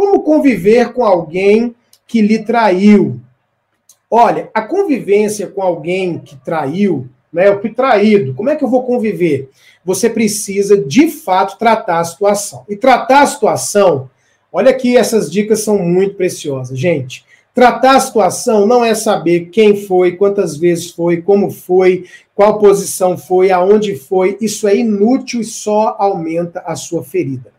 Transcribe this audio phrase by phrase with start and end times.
[0.00, 1.74] Como conviver com alguém
[2.06, 3.20] que lhe traiu?
[4.10, 8.84] Olha, a convivência com alguém que traiu, né, o traído, como é que eu vou
[8.84, 9.50] conviver?
[9.84, 12.64] Você precisa, de fato, tratar a situação.
[12.66, 14.08] E tratar a situação,
[14.50, 17.22] olha aqui, essas dicas são muito preciosas, gente.
[17.52, 23.18] Tratar a situação não é saber quem foi, quantas vezes foi, como foi, qual posição
[23.18, 24.38] foi, aonde foi.
[24.40, 27.52] Isso é inútil e só aumenta a sua ferida.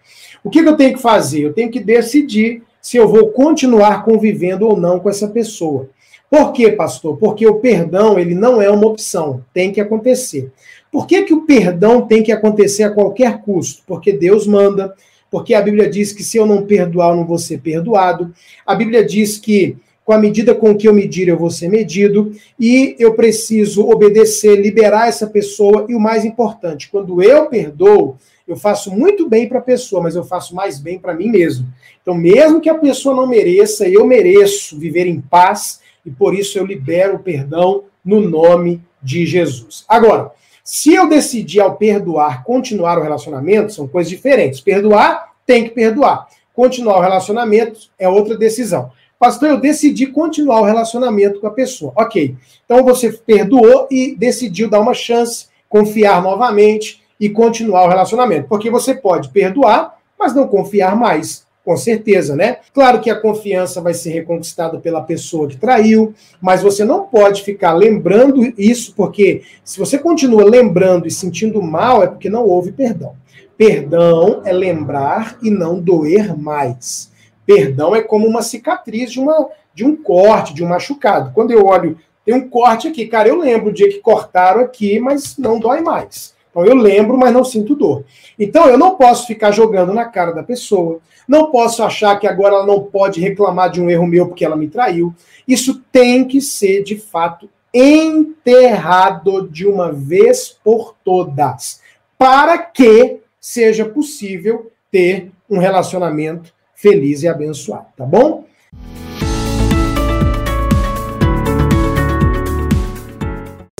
[0.43, 1.41] O que, que eu tenho que fazer?
[1.41, 5.89] Eu tenho que decidir se eu vou continuar convivendo ou não com essa pessoa.
[6.29, 7.17] Por quê, pastor?
[7.17, 10.49] Porque o perdão ele não é uma opção, tem que acontecer.
[10.91, 13.83] Por que, que o perdão tem que acontecer a qualquer custo?
[13.85, 14.93] Porque Deus manda,
[15.29, 18.33] porque a Bíblia diz que se eu não perdoar, eu não vou ser perdoado.
[18.65, 22.33] A Bíblia diz que com a medida com que eu medir, eu vou ser medido,
[22.59, 28.17] e eu preciso obedecer, liberar essa pessoa, e o mais importante, quando eu perdoo,
[28.51, 31.67] eu faço muito bem para a pessoa, mas eu faço mais bem para mim mesmo.
[32.01, 36.57] Então, mesmo que a pessoa não mereça, eu mereço viver em paz e por isso
[36.57, 39.85] eu libero o perdão no nome de Jesus.
[39.87, 40.31] Agora,
[40.63, 44.59] se eu decidir ao perdoar continuar o relacionamento, são coisas diferentes.
[44.59, 46.27] Perdoar, tem que perdoar.
[46.53, 48.91] Continuar o relacionamento é outra decisão.
[49.17, 51.93] Pastor, eu decidi continuar o relacionamento com a pessoa.
[51.95, 52.35] Ok.
[52.65, 58.47] Então você perdoou e decidiu dar uma chance, confiar novamente, e continuar o relacionamento.
[58.49, 61.45] Porque você pode perdoar, mas não confiar mais.
[61.63, 62.57] Com certeza, né?
[62.73, 66.11] Claro que a confiança vai ser reconquistada pela pessoa que traiu,
[66.41, 72.01] mas você não pode ficar lembrando isso, porque se você continua lembrando e sentindo mal,
[72.01, 73.13] é porque não houve perdão.
[73.55, 77.11] Perdão é lembrar e não doer mais.
[77.45, 81.31] Perdão é como uma cicatriz de, uma, de um corte, de um machucado.
[81.31, 81.95] Quando eu olho,
[82.25, 85.81] tem um corte aqui, cara, eu lembro o dia que cortaram aqui, mas não dói
[85.81, 86.33] mais.
[86.51, 88.03] Então eu lembro, mas não sinto dor.
[88.37, 92.55] Então eu não posso ficar jogando na cara da pessoa, não posso achar que agora
[92.55, 95.15] ela não pode reclamar de um erro meu porque ela me traiu.
[95.47, 101.81] Isso tem que ser de fato enterrado de uma vez por todas,
[102.17, 108.45] para que seja possível ter um relacionamento feliz e abençoado, tá bom?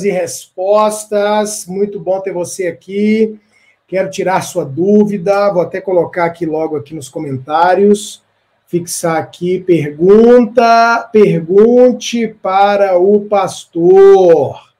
[0.03, 1.65] E respostas.
[1.65, 3.39] Muito bom ter você aqui.
[3.87, 5.51] Quero tirar sua dúvida.
[5.51, 8.23] Vou até colocar aqui logo aqui nos comentários.
[8.65, 11.09] Fixar aqui pergunta.
[11.11, 14.71] Pergunte para o pastor.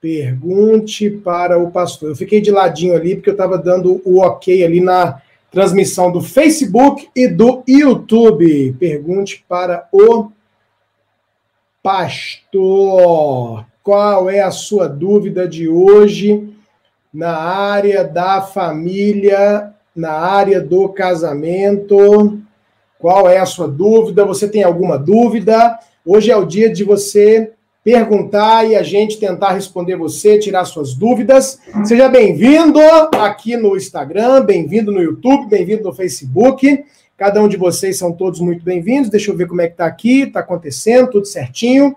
[0.00, 2.08] Pergunte para o pastor.
[2.10, 6.20] Eu fiquei de ladinho ali porque eu estava dando o ok ali na transmissão do
[6.20, 8.74] Facebook e do YouTube.
[8.80, 10.32] Pergunte para o
[11.80, 13.64] pastor.
[13.82, 16.48] Qual é a sua dúvida de hoje
[17.12, 22.38] na área da família, na área do casamento?
[22.96, 24.24] Qual é a sua dúvida?
[24.24, 25.80] Você tem alguma dúvida?
[26.06, 27.50] Hoje é o dia de você
[27.82, 31.58] perguntar e a gente tentar responder você, tirar suas dúvidas.
[31.84, 32.78] Seja bem-vindo
[33.16, 36.84] aqui no Instagram, bem-vindo no YouTube, bem-vindo no Facebook.
[37.16, 39.10] Cada um de vocês são todos muito bem-vindos.
[39.10, 41.96] Deixa eu ver como é que tá aqui, tá acontecendo, tudo certinho.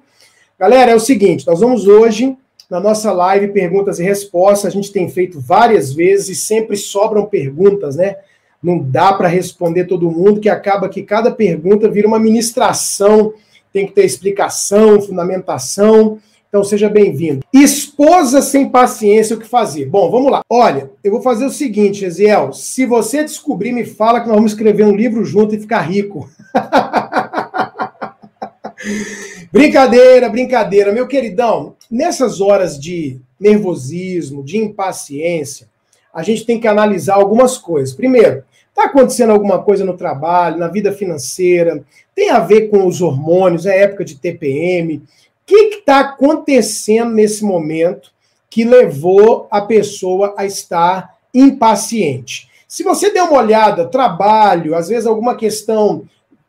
[0.66, 2.36] Galera, é o seguinte, nós vamos hoje,
[2.68, 7.28] na nossa live Perguntas e Respostas, a gente tem feito várias vezes e sempre sobram
[7.28, 8.16] perguntas, né?
[8.64, 13.32] Não dá para responder todo mundo, que acaba que cada pergunta vira uma ministração,
[13.72, 16.18] tem que ter explicação, fundamentação.
[16.50, 17.46] Então seja bem-vindo.
[17.54, 19.86] Esposa sem paciência, o que fazer?
[19.86, 20.42] Bom, vamos lá.
[20.50, 22.54] Olha, eu vou fazer o seguinte, Eziel.
[22.54, 26.28] Se você descobrir, me fala que nós vamos escrever um livro junto e ficar rico.
[29.52, 30.92] Brincadeira, brincadeira.
[30.92, 35.68] Meu queridão, nessas horas de nervosismo, de impaciência,
[36.14, 37.94] a gente tem que analisar algumas coisas.
[37.94, 41.84] Primeiro, está acontecendo alguma coisa no trabalho, na vida financeira,
[42.14, 44.98] tem a ver com os hormônios, é época de TPM.
[44.98, 45.02] O
[45.46, 48.12] que está acontecendo nesse momento
[48.50, 52.50] que levou a pessoa a estar impaciente?
[52.68, 56.04] Se você der uma olhada, trabalho, às vezes alguma questão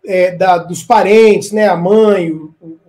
[0.05, 2.33] é, da, dos parentes, né, a mãe,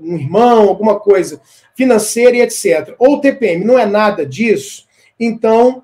[0.07, 1.41] um irmão, alguma coisa
[1.75, 2.95] financeira e etc.
[2.97, 4.85] Ou TPM não é nada disso,
[5.19, 5.83] então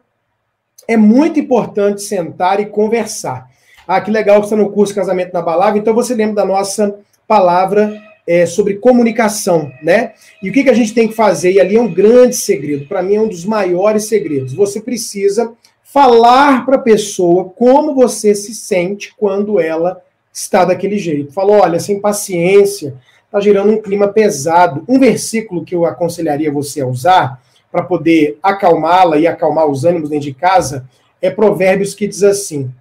[0.87, 3.49] é muito importante sentar e conversar.
[3.87, 6.99] Ah, que legal que está no curso Casamento na Balada, então você lembra da nossa
[7.27, 10.13] palavra é, sobre comunicação, né?
[10.41, 11.51] E o que, que a gente tem que fazer?
[11.51, 14.53] E ali é um grande segredo, para mim é um dos maiores segredos.
[14.53, 15.53] Você precisa
[15.83, 20.01] falar para a pessoa como você se sente quando ela
[20.33, 21.33] está daquele jeito.
[21.33, 22.95] Falou, olha, sem paciência,
[23.33, 24.83] está gerando um clima pesado.
[24.87, 27.41] Um versículo que eu aconselharia você a usar
[27.71, 30.87] para poder acalmá-la e acalmar os ânimos dentro de casa
[31.19, 32.71] é Provérbios que diz assim: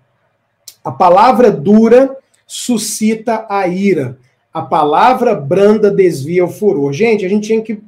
[0.84, 2.14] A palavra dura
[2.46, 4.18] suscita a ira.
[4.52, 6.92] A palavra branda desvia o furor.
[6.92, 7.82] Gente, a gente tinha que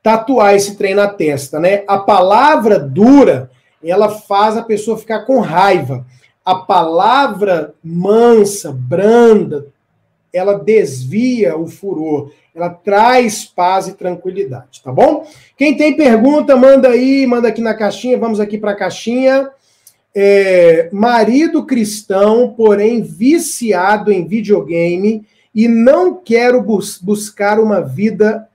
[0.00, 1.82] tatuar esse trem na testa, né?
[1.88, 3.50] A palavra dura,
[3.82, 6.06] ela faz a pessoa ficar com raiva.
[6.44, 9.66] A palavra mansa, branda,
[10.36, 15.26] ela desvia o furor, ela traz paz e tranquilidade, tá bom?
[15.56, 19.50] Quem tem pergunta, manda aí, manda aqui na caixinha, vamos aqui para a caixinha.
[20.14, 28.48] É, marido cristão, porém viciado em videogame e não quero bus buscar uma vida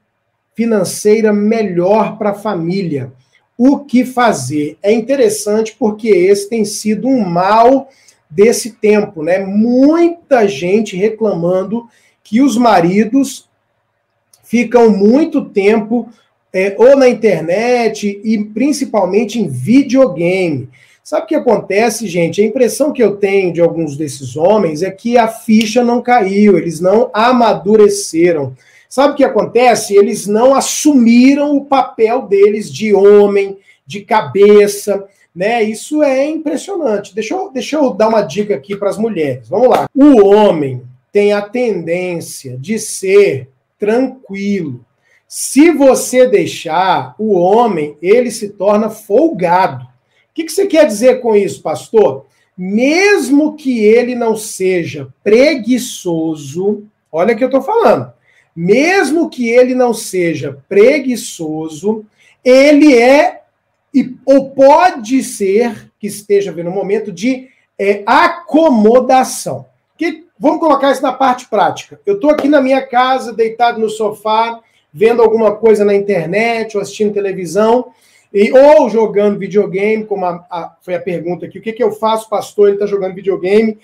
[0.55, 3.11] financeira melhor para a família.
[3.57, 4.77] O que fazer?
[4.81, 7.89] É interessante porque esse tem sido um mal
[8.31, 9.39] desse tempo, né?
[9.39, 11.87] Muita gente reclamando
[12.23, 13.49] que os maridos
[14.43, 16.09] ficam muito tempo
[16.53, 20.69] é, ou na internet e principalmente em videogame.
[21.03, 22.41] Sabe o que acontece, gente?
[22.41, 26.57] A impressão que eu tenho de alguns desses homens é que a ficha não caiu,
[26.57, 28.55] eles não amadureceram.
[28.87, 29.95] Sabe o que acontece?
[29.95, 33.57] Eles não assumiram o papel deles de homem,
[33.87, 35.05] de cabeça,
[35.35, 35.63] né?
[35.63, 37.15] Isso é impressionante.
[37.15, 39.47] Deixa eu, deixa eu dar uma dica aqui para as mulheres.
[39.49, 39.89] Vamos lá.
[39.95, 43.49] O homem tem a tendência de ser
[43.79, 44.85] tranquilo.
[45.27, 49.85] Se você deixar o homem, ele se torna folgado.
[49.85, 52.25] O que, que você quer dizer com isso, pastor?
[52.57, 58.13] Mesmo que ele não seja preguiçoso, olha o que eu estou falando
[58.55, 62.05] mesmo que ele não seja preguiçoso,
[62.43, 63.40] ele é
[64.25, 69.65] ou pode ser que esteja vendo um momento de é, acomodação.
[69.97, 71.99] Que, vamos colocar isso na parte prática.
[72.05, 74.59] Eu estou aqui na minha casa, deitado no sofá,
[74.93, 77.91] vendo alguma coisa na internet, ou assistindo televisão,
[78.33, 81.59] e, ou jogando videogame, como a, a, foi a pergunta aqui.
[81.59, 82.67] O que, que eu faço, pastor?
[82.67, 83.77] Ele está jogando videogame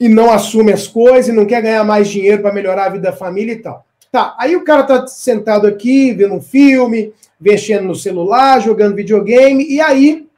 [0.00, 3.10] e não assume as coisas e não quer ganhar mais dinheiro para melhorar a vida
[3.10, 3.84] da família e tal.
[4.12, 9.66] Tá, aí o cara tá sentado aqui, vendo um filme, mexendo no celular, jogando videogame,
[9.66, 10.28] e aí,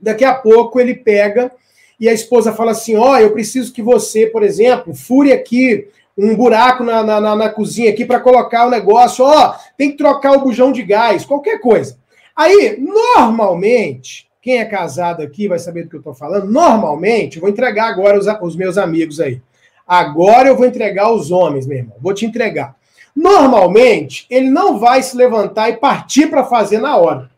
[0.00, 1.50] daqui a pouco, ele pega
[1.98, 5.88] e a esposa fala assim: Ó, oh, eu preciso que você, por exemplo, fure aqui
[6.16, 9.96] um buraco na, na, na cozinha aqui para colocar o negócio, ó, oh, tem que
[9.96, 11.98] trocar o bujão de gás, qualquer coisa.
[12.36, 16.48] Aí, normalmente, quem é casado aqui vai saber do que eu estou falando.
[16.48, 19.42] Normalmente, vou entregar agora os, os meus amigos aí.
[19.84, 21.96] Agora eu vou entregar os homens, meu irmão.
[22.00, 22.76] Vou te entregar.
[23.14, 27.30] Normalmente, ele não vai se levantar e partir para fazer na hora.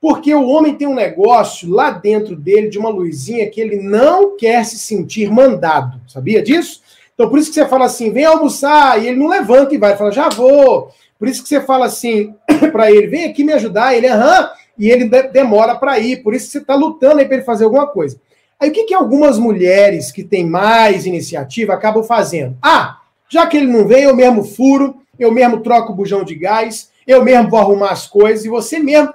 [0.00, 4.36] Porque o homem tem um negócio lá dentro dele de uma luzinha que ele não
[4.36, 6.00] quer se sentir mandado.
[6.08, 6.82] Sabia disso?
[7.14, 9.96] Então, por isso que você fala assim: vem almoçar, e ele não levanta e vai,
[9.96, 10.90] fala, já vou.
[11.18, 12.34] Por isso que você fala assim
[12.72, 13.96] para ele: vem aqui me ajudar.
[13.96, 16.22] Ele, aham e ele demora para ir.
[16.22, 18.20] Por isso você está lutando aí para ele fazer alguma coisa.
[18.58, 22.56] Aí o que, que algumas mulheres que têm mais iniciativa acabam fazendo?
[22.62, 22.98] Ah,
[23.28, 26.90] já que ele não vem, eu mesmo furo, eu mesmo troco o bujão de gás,
[27.06, 29.12] eu mesmo vou arrumar as coisas e você mesmo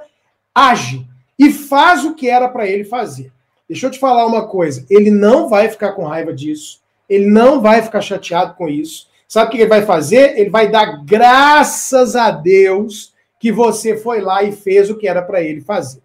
[0.53, 1.07] age
[1.37, 3.31] e faz o que era para ele fazer.
[3.67, 7.61] Deixa eu te falar uma coisa, ele não vai ficar com raiva disso, ele não
[7.61, 9.07] vai ficar chateado com isso.
[9.27, 10.39] Sabe o que ele vai fazer?
[10.39, 15.21] Ele vai dar graças a Deus que você foi lá e fez o que era
[15.21, 16.01] para ele fazer.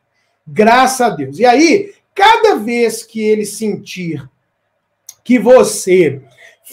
[0.47, 1.39] Graças a Deus.
[1.39, 4.29] E aí, cada vez que ele sentir
[5.23, 6.21] que você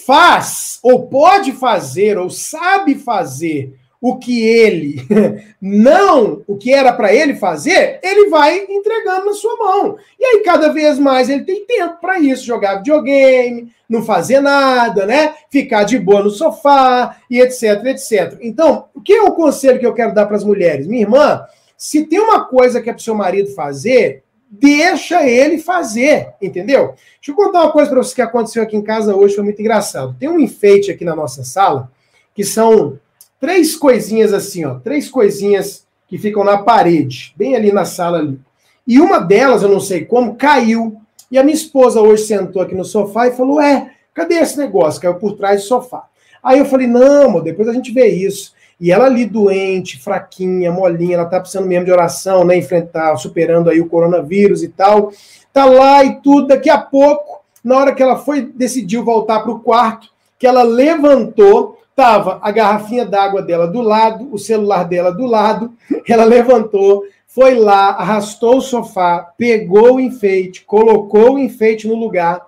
[0.06, 5.06] faz, ou pode fazer, ou sabe fazer o que ele
[5.62, 9.98] não, o que era para ele fazer, ele vai entregando na sua mão.
[10.18, 15.06] E aí cada vez mais ele tem tempo para isso, jogar videogame, não fazer nada,
[15.06, 15.34] né?
[15.50, 18.38] Ficar de boa no sofá e etc, etc.
[18.42, 20.88] Então, o que é o conselho que eu quero dar para as mulheres?
[20.88, 21.44] Minha irmã,
[21.76, 26.96] se tem uma coisa que é para o seu marido fazer, deixa ele fazer, entendeu?
[27.16, 29.60] Deixa eu contar uma coisa para vocês que aconteceu aqui em casa hoje, foi muito
[29.62, 30.16] engraçado.
[30.20, 31.92] Tem um enfeite aqui na nossa sala
[32.34, 32.98] que são
[33.40, 38.40] três coisinhas assim, ó, três coisinhas que ficam na parede, bem ali na sala ali.
[38.88, 41.00] E uma delas, eu não sei como, caiu.
[41.30, 45.00] E a minha esposa hoje sentou aqui no sofá e falou: É, cadê esse negócio?
[45.00, 46.08] Caiu por trás do sofá.
[46.42, 48.54] Aí eu falei: Não, amor, depois a gente vê isso.
[48.80, 52.58] E ela ali doente, fraquinha, molinha, ela tá precisando mesmo de oração, né?
[52.58, 55.12] Enfrentar, superando aí o coronavírus e tal.
[55.52, 56.48] Tá lá e tudo.
[56.48, 60.08] Daqui a pouco, na hora que ela foi, decidiu voltar para o quarto,
[60.38, 65.74] que ela levantou, Tava a garrafinha d'água dela do lado, o celular dela do lado.
[66.08, 72.40] Ela levantou, foi lá, arrastou o sofá, pegou o enfeite, colocou o enfeite no lugar.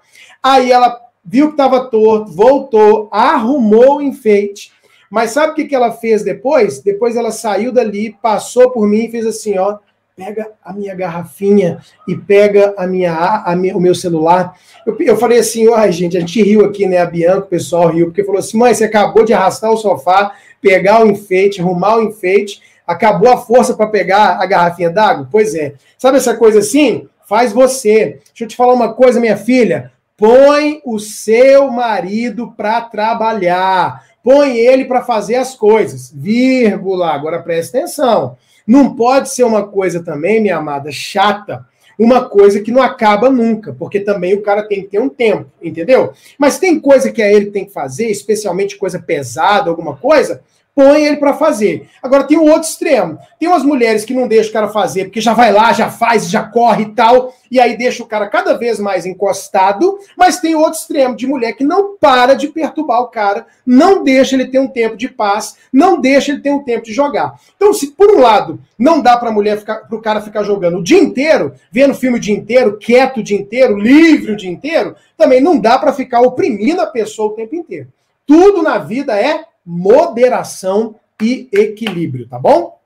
[0.41, 4.71] Aí ela viu que estava torto, voltou, arrumou o enfeite.
[5.11, 6.79] Mas sabe o que, que ela fez depois?
[6.79, 9.77] Depois ela saiu dali, passou por mim e fez assim, ó,
[10.15, 14.55] pega a minha garrafinha e pega a minha, a minha, o meu celular.
[14.87, 16.99] Eu, eu falei assim, ai gente, a gente riu aqui, né?
[16.99, 20.33] A Bianca, o pessoal riu, porque falou assim, mãe, você acabou de arrastar o sofá,
[20.61, 25.27] pegar o enfeite, arrumar o enfeite, acabou a força para pegar a garrafinha d'água?
[25.29, 25.73] Pois é.
[25.97, 27.09] Sabe essa coisa assim?
[27.27, 28.19] Faz você.
[28.29, 29.91] Deixa eu te falar uma coisa, minha filha.
[30.15, 34.03] Põe o seu marido para trabalhar.
[34.23, 36.11] Põe ele para fazer as coisas.
[36.15, 37.11] Vírgula.
[37.11, 38.37] Agora presta atenção.
[38.65, 41.65] Não pode ser uma coisa também, minha amada, chata,
[41.97, 45.47] uma coisa que não acaba nunca, porque também o cara tem que ter um tempo,
[45.61, 46.13] entendeu?
[46.37, 50.41] Mas tem coisa que é ele tem que fazer, especialmente coisa pesada, alguma coisa,
[50.75, 51.89] põe ele para fazer.
[52.01, 53.17] Agora tem o outro extremo.
[53.39, 56.29] Tem umas mulheres que não deixam o cara fazer, porque já vai lá, já faz,
[56.29, 60.55] já corre e tal, e aí deixa o cara cada vez mais encostado, mas tem
[60.55, 64.47] o outro extremo de mulher que não para de perturbar o cara, não deixa ele
[64.47, 67.33] ter um tempo de paz, não deixa ele ter um tempo de jogar.
[67.55, 70.77] Então, se por um lado não dá para mulher ficar, para o cara ficar jogando
[70.77, 74.49] o dia inteiro, vendo filme o dia inteiro, quieto o dia inteiro, livre o dia
[74.49, 77.87] inteiro, também não dá para ficar oprimindo a pessoa o tempo inteiro.
[78.25, 82.79] Tudo na vida é moderação e equilíbrio, tá bom?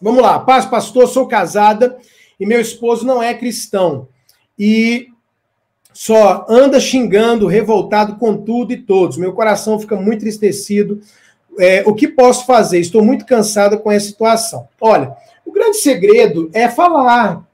[0.00, 1.98] Vamos lá, paz, pastor, sou casada
[2.38, 4.08] e meu esposo não é cristão.
[4.58, 5.08] E
[5.92, 9.18] só anda xingando, revoltado com tudo e todos.
[9.18, 11.00] Meu coração fica muito entristecido.
[11.58, 12.78] É, o que posso fazer?
[12.78, 14.68] Estou muito cansada com essa situação.
[14.80, 17.44] Olha, o grande segredo é falar.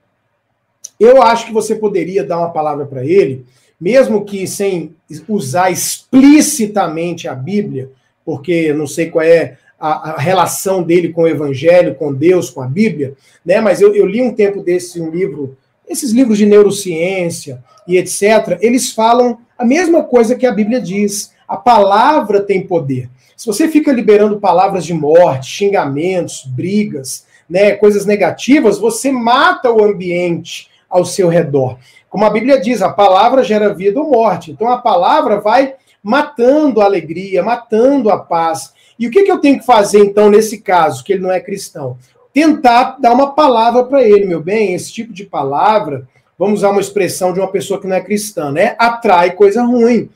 [0.98, 3.44] Eu acho que você poderia dar uma palavra para ele,
[3.80, 4.94] mesmo que sem
[5.28, 7.90] usar explicitamente a Bíblia,
[8.26, 12.60] porque não sei qual é a, a, relação dele com o Evangelho, com Deus, com
[12.60, 13.14] a Bíblia,
[13.44, 13.60] né?
[13.60, 15.56] Mas eu, eu li um tempo desse um livro,
[15.88, 18.58] esses livros de neurociência e etc.
[18.60, 21.34] Eles falam a mesma coisa que a Bíblia diz.
[21.46, 23.08] A palavra tem poder.
[23.36, 29.84] Se você fica liberando palavras de morte, xingamentos, brigas, né, coisas negativas, você mata o
[29.84, 31.78] ambiente ao seu redor.
[32.08, 34.50] Como a Bíblia diz, a palavra gera vida ou morte.
[34.50, 38.72] Então a palavra vai matando a alegria, matando a paz.
[38.98, 41.40] E o que, que eu tenho que fazer, então, nesse caso, que ele não é
[41.40, 41.98] cristão?
[42.32, 44.74] Tentar dar uma palavra para ele, meu bem.
[44.74, 46.06] Esse tipo de palavra,
[46.38, 48.76] vamos usar uma expressão de uma pessoa que não é cristã, né?
[48.78, 50.08] Atrai coisa ruim.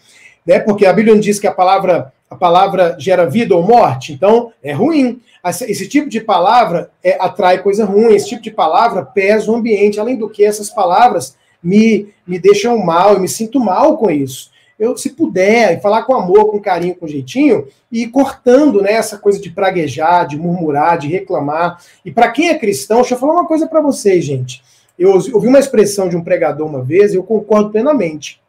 [0.46, 0.58] Né?
[0.60, 4.72] Porque a Bíblia diz que a palavra, a palavra gera vida ou morte, então é
[4.72, 5.20] ruim.
[5.44, 9.98] Esse tipo de palavra é, atrai coisa ruim, esse tipo de palavra pesa o ambiente.
[9.98, 14.50] Além do que, essas palavras me, me deixam mal, eu me sinto mal com isso
[14.80, 19.38] eu, se puder, falar com amor, com carinho, com jeitinho, e cortando né, essa coisa
[19.38, 21.78] de praguejar, de murmurar, de reclamar.
[22.02, 24.62] E para quem é cristão, deixa eu falar uma coisa para vocês, gente.
[24.98, 28.40] Eu ouvi uma expressão de um pregador uma vez, e eu concordo plenamente.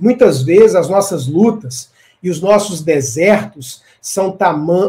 [0.00, 1.90] Muitas vezes as nossas lutas
[2.22, 4.34] e os nossos desertos são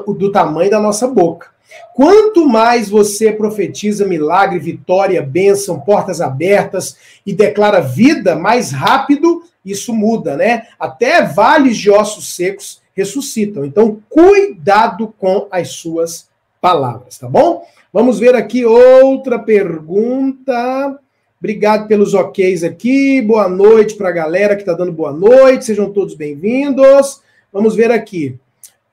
[0.08, 1.50] do tamanho da nossa boca.
[1.94, 9.94] Quanto mais você profetiza milagre, vitória, bênção, portas abertas e declara vida, mais rápido isso
[9.94, 10.68] muda, né?
[10.80, 13.63] Até vales de ossos secos ressuscitam.
[13.65, 17.65] Então, cuidado com as suas palavras, tá bom?
[17.91, 21.00] Vamos ver aqui outra pergunta.
[21.39, 23.22] Obrigado pelos OKs aqui.
[23.22, 25.65] Boa noite para a galera que está dando boa noite.
[25.65, 27.22] Sejam todos bem-vindos.
[27.51, 28.38] Vamos ver aqui.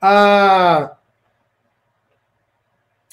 [0.01, 0.93] Ah,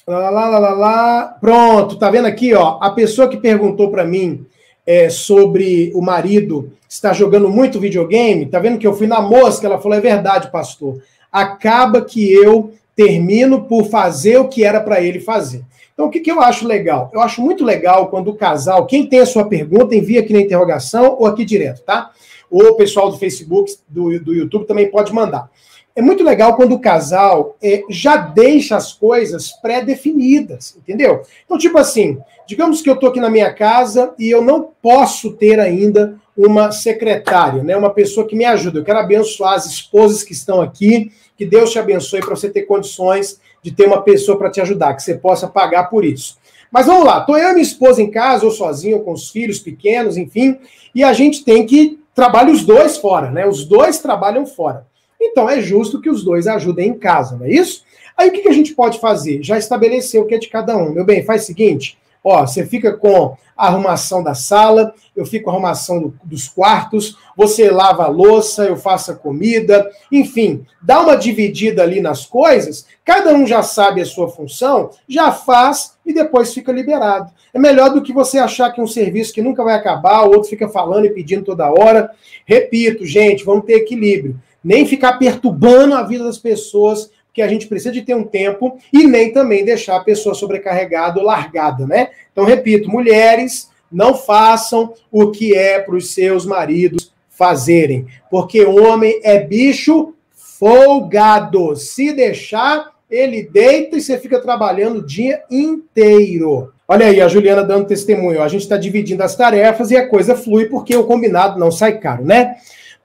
[0.06, 1.36] Lá, lá, lá, lá.
[1.40, 2.78] Pronto, tá vendo aqui, ó?
[2.80, 4.46] A pessoa que perguntou para mim
[4.86, 9.66] é, sobre o marido estar jogando muito videogame, tá vendo que eu fui na mosca?
[9.66, 11.02] Ela falou: é verdade, pastor.
[11.30, 15.62] Acaba que eu termino por fazer o que era para ele fazer.
[15.92, 17.10] Então, o que, que eu acho legal?
[17.12, 20.40] Eu acho muito legal quando o casal, quem tem a sua pergunta, envia aqui na
[20.40, 22.10] interrogação ou aqui direto, tá?
[22.50, 25.50] Ou o pessoal do Facebook, do, do YouTube também pode mandar
[25.96, 31.22] é muito legal quando o casal é, já deixa as coisas pré-definidas, entendeu?
[31.46, 35.32] Então, tipo assim, digamos que eu estou aqui na minha casa e eu não posso
[35.32, 37.74] ter ainda uma secretária, né?
[37.74, 38.78] Uma pessoa que me ajuda.
[38.78, 42.62] Eu quero abençoar as esposas que estão aqui, que Deus te abençoe para você ter
[42.62, 46.36] condições de ter uma pessoa para te ajudar, que você possa pagar por isso.
[46.70, 49.30] Mas vamos lá, estou eu e minha esposa em casa, ou sozinho, ou com os
[49.30, 50.58] filhos pequenos, enfim,
[50.94, 53.46] e a gente tem que trabalhar os dois fora, né?
[53.46, 54.86] Os dois trabalham fora.
[55.20, 57.84] Então é justo que os dois ajudem em casa, não é isso?
[58.16, 59.42] Aí o que, a gente pode fazer?
[59.42, 60.90] Já estabeleceu o que é de cada um.
[60.90, 65.44] Meu bem, faz o seguinte: ó, você fica com a arrumação da sala, eu fico
[65.44, 70.64] com a arrumação do, dos quartos, você lava a louça, eu faço a comida, enfim,
[70.82, 75.94] dá uma dividida ali nas coisas, cada um já sabe a sua função, já faz
[76.04, 77.30] e depois fica liberado.
[77.52, 80.50] É melhor do que você achar que um serviço que nunca vai acabar, o outro
[80.50, 82.10] fica falando e pedindo toda hora.
[82.44, 87.68] Repito, gente, vamos ter equilíbrio nem ficar perturbando a vida das pessoas, que a gente
[87.68, 92.08] precisa de ter um tempo e nem também deixar a pessoa sobrecarregada ou largada, né?
[92.32, 99.20] Então, repito, mulheres, não façam o que é para os seus maridos fazerem, porque homem
[99.22, 101.76] é bicho folgado.
[101.76, 106.72] Se deixar, ele deita e você fica trabalhando o dia inteiro.
[106.88, 108.42] Olha aí, a Juliana dando testemunho.
[108.42, 111.98] A gente está dividindo as tarefas e a coisa flui porque o combinado não sai
[111.98, 112.56] caro, né?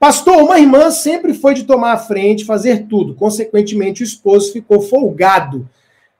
[0.02, 3.14] Pastor, uma irmã sempre foi de tomar a frente, fazer tudo.
[3.14, 5.70] Consequentemente, o esposo ficou folgado.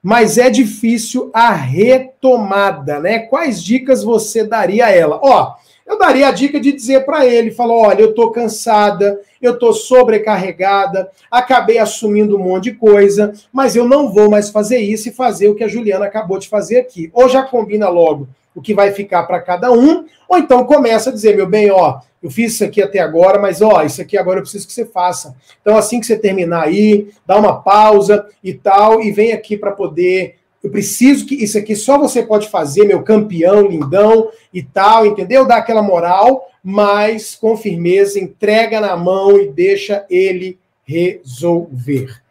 [0.01, 3.19] Mas é difícil a retomada, né?
[3.19, 5.19] Quais dicas você daria a ela?
[5.21, 9.55] Ó, eu daria a dica de dizer para ele, falou, olha, eu estou cansada, eu
[9.55, 15.09] estou sobrecarregada, acabei assumindo um monte de coisa, mas eu não vou mais fazer isso
[15.09, 17.11] e fazer o que a Juliana acabou de fazer aqui.
[17.13, 21.13] Ou já combina logo o que vai ficar para cada um, ou então começa a
[21.13, 24.39] dizer, meu bem, ó, eu fiz isso aqui até agora, mas ó, isso aqui agora
[24.39, 25.35] eu preciso que você faça.
[25.61, 29.73] Então assim que você terminar aí, dá uma pausa e tal e vem aqui para
[29.73, 35.05] poder eu preciso que isso aqui só você pode fazer, meu campeão, lindão e tal,
[35.05, 35.45] entendeu?
[35.45, 42.23] Dá aquela moral, mas com firmeza, entrega na mão e deixa ele resolver.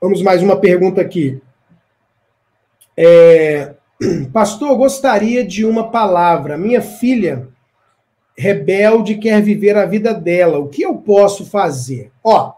[0.00, 1.40] Vamos mais uma pergunta aqui.
[2.96, 3.74] É,
[4.32, 6.56] Pastor, gostaria de uma palavra.
[6.56, 7.48] Minha filha
[8.36, 10.58] rebelde quer viver a vida dela.
[10.58, 12.10] O que eu posso fazer?
[12.24, 12.52] Ó,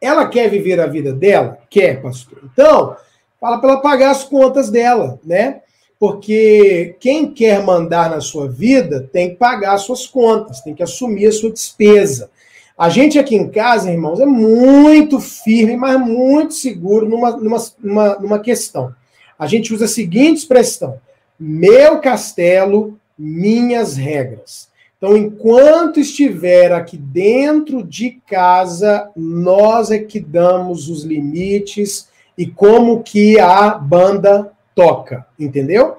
[0.00, 1.58] ela quer viver a vida dela?
[1.70, 2.40] Quer, pastor.
[2.52, 2.96] Então,
[3.40, 5.60] fala para ela pagar as contas dela, né?
[5.98, 10.82] Porque quem quer mandar na sua vida tem que pagar as suas contas, tem que
[10.82, 12.30] assumir a sua despesa.
[12.76, 18.14] A gente aqui em casa, irmãos, é muito firme, mas muito seguro numa, numa, numa,
[18.16, 18.94] numa questão.
[19.38, 20.98] A gente usa a seguinte expressão:
[21.38, 24.68] meu castelo, minhas regras.
[24.96, 33.02] Então, enquanto estiver aqui dentro de casa, nós é que damos os limites e como
[33.02, 35.96] que a banda toca, entendeu?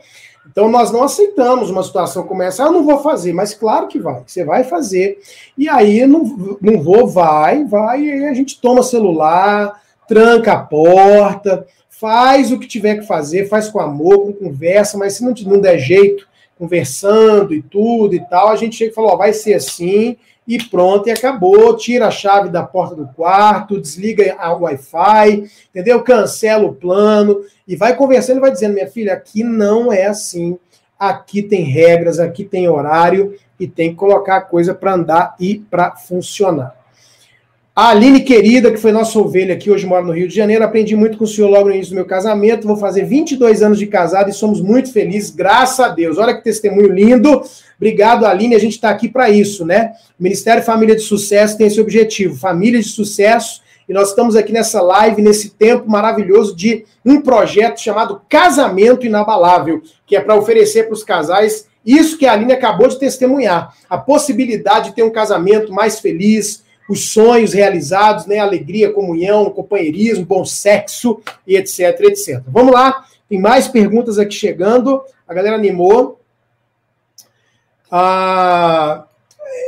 [0.51, 2.63] Então, nós não aceitamos uma situação como essa.
[2.63, 4.21] Ah, eu não vou fazer, mas claro que vai.
[4.25, 5.17] Você vai fazer.
[5.57, 8.01] E aí, não, não vou, vai, vai.
[8.01, 9.79] E aí a gente toma celular,
[10.09, 11.65] tranca a porta,
[11.99, 15.59] faz o que tiver que fazer, faz com amor, com conversa, mas se não, não
[15.59, 19.55] der jeito, conversando e tudo e tal, a gente chega e falou, ó, vai ser
[19.55, 21.77] assim, e pronto, e acabou.
[21.77, 26.01] Tira a chave da porta do quarto, desliga o Wi-Fi, entendeu?
[26.01, 30.57] Cancela o plano e vai conversando e vai dizendo, minha filha, aqui não é assim.
[30.97, 35.59] Aqui tem regras, aqui tem horário e tem que colocar a coisa para andar e
[35.59, 36.78] para funcionar.
[37.81, 40.97] A Aline querida, que foi nossa ovelha aqui, hoje mora no Rio de Janeiro, aprendi
[40.97, 42.67] muito com o senhor logo no início do meu casamento.
[42.67, 46.17] Vou fazer 22 anos de casado e somos muito felizes, graças a Deus.
[46.17, 47.41] Olha que testemunho lindo.
[47.77, 48.53] Obrigado, Aline.
[48.53, 49.93] A gente está aqui para isso, né?
[50.19, 53.61] O Ministério Família de Sucesso tem esse objetivo: família de sucesso.
[53.87, 59.81] E nós estamos aqui nessa live, nesse tempo maravilhoso de um projeto chamado Casamento Inabalável,
[60.05, 63.97] que é para oferecer para os casais isso que a Aline acabou de testemunhar: a
[63.97, 68.39] possibilidade de ter um casamento mais feliz os sonhos realizados, né?
[68.39, 72.41] Alegria, comunhão, companheirismo, bom sexo e etc, etc.
[72.47, 75.01] Vamos lá, tem mais perguntas aqui chegando.
[75.27, 76.19] A galera animou.
[77.91, 79.05] Ah,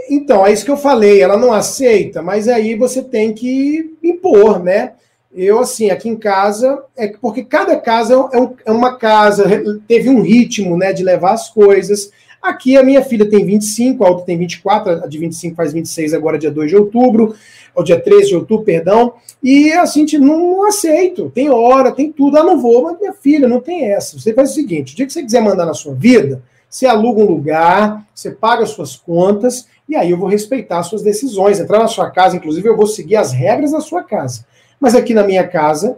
[0.10, 1.22] então, é isso que eu falei.
[1.22, 4.94] Ela não aceita, mas aí você tem que impor, né?
[5.34, 9.46] Eu, assim, aqui em casa, é porque cada casa é, um, é uma casa,
[9.88, 12.12] teve um ritmo, né, de levar as coisas.
[12.42, 16.14] Aqui a minha filha tem 25, a outra tem 24, a de 25 faz 26
[16.14, 17.36] agora, dia 2 de outubro,
[17.76, 19.14] ou dia 13 de outubro, perdão.
[19.44, 21.30] E assim, não aceito.
[21.30, 22.38] Tem hora, tem tudo.
[22.38, 24.20] Ah, não vou, mas minha filha, não tem essa.
[24.20, 27.22] Você faz o seguinte: o dia que você quiser mandar na sua vida, você aluga
[27.22, 31.60] um lugar, você paga as suas contas, e aí eu vou respeitar as suas decisões.
[31.60, 34.46] Entrar na sua casa, inclusive, eu vou seguir as regras da sua casa.
[34.80, 35.98] Mas aqui na minha casa,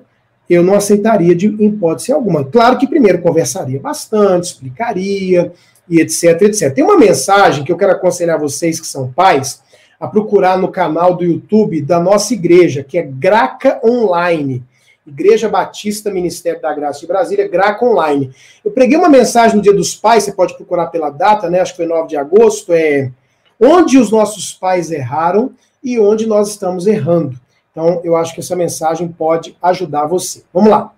[0.49, 2.43] eu não aceitaria de hipótese alguma.
[2.43, 5.53] Claro que primeiro conversaria bastante, explicaria
[5.89, 6.73] e etc, etc.
[6.73, 9.61] Tem uma mensagem que eu quero aconselhar vocês que são pais
[9.99, 14.63] a procurar no canal do YouTube da nossa igreja, que é Graca Online.
[15.05, 18.31] Igreja Batista Ministério da Graça de Brasília, Graca Online.
[18.63, 21.59] Eu preguei uma mensagem no Dia dos Pais, você pode procurar pela data, né?
[21.59, 23.11] Acho que foi 9 de agosto, é
[23.59, 25.51] onde os nossos pais erraram
[25.83, 27.37] e onde nós estamos errando.
[27.71, 30.43] Então, eu acho que essa mensagem pode ajudar você.
[30.53, 30.93] Vamos lá.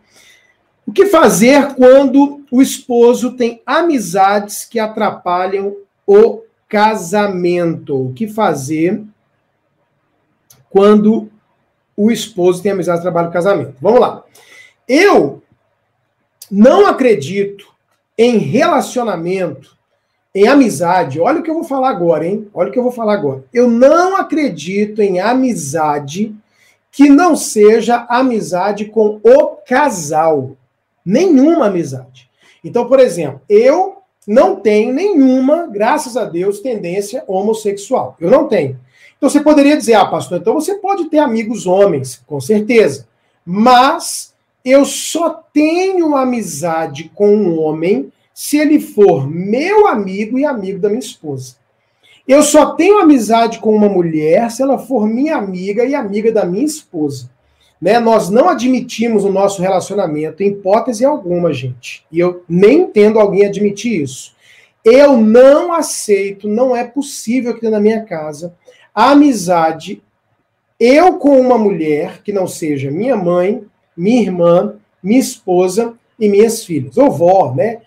[0.85, 5.75] O que fazer quando o esposo tem amizades que atrapalham
[6.07, 8.07] o casamento?
[8.07, 9.03] O que fazer
[10.69, 11.29] quando
[11.97, 13.75] o esposo tem amizades que atrapalham o casamento?
[13.81, 14.23] Vamos lá.
[14.87, 15.43] Eu
[16.49, 17.67] não acredito
[18.17, 19.77] em relacionamento,
[20.33, 21.19] em amizade.
[21.19, 22.49] Olha o que eu vou falar agora, hein?
[22.53, 23.43] Olha o que eu vou falar agora.
[23.53, 26.33] Eu não acredito em amizade
[26.89, 30.55] que não seja amizade com o casal.
[31.05, 32.24] Nenhuma amizade.
[32.65, 33.97] Então, por exemplo, eu
[34.27, 38.17] não tenho nenhuma, graças a Deus, tendência homossexual.
[38.19, 38.79] Eu não tenho.
[39.15, 43.07] Então você poderia dizer, ah, pastor, então você pode ter amigos homens, com certeza.
[43.45, 50.79] Mas eu só tenho amizade com um homem se ele for meu amigo e amigo
[50.79, 51.55] da minha esposa.
[52.27, 56.43] Eu só tenho amizade com uma mulher se ela for minha amiga e amiga da
[56.43, 57.29] minha esposa.
[57.85, 57.99] Né?
[57.99, 62.03] Nós não admitimos o nosso relacionamento em hipótese alguma, gente.
[62.11, 64.33] E eu nem entendo alguém admitir isso.
[64.83, 68.55] Eu não aceito, não é possível aqui na minha casa,
[68.93, 70.01] a amizade
[70.79, 73.63] eu com uma mulher que não seja minha mãe,
[73.95, 77.81] minha irmã, minha esposa e minhas filhas, ou vó, né?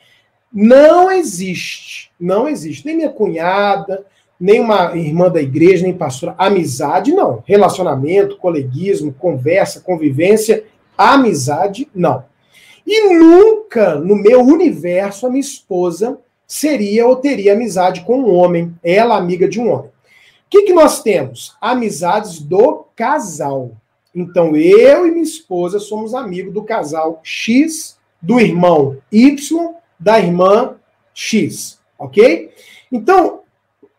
[0.53, 2.87] Não existe, não existe.
[2.87, 4.07] Nem minha cunhada,
[4.41, 6.35] nem uma irmã da igreja, nem pastora.
[6.39, 7.43] Amizade, não.
[7.47, 10.65] Relacionamento, coleguismo, conversa, convivência,
[10.97, 12.25] amizade, não.
[12.87, 18.75] E nunca no meu universo a minha esposa seria ou teria amizade com um homem,
[18.83, 19.91] ela amiga de um homem.
[19.91, 21.55] O que, que nós temos?
[21.61, 23.73] Amizades do casal.
[24.15, 30.77] Então, eu e minha esposa somos amigos do casal X, do irmão Y, da irmã
[31.13, 32.51] X, ok?
[32.91, 33.41] Então,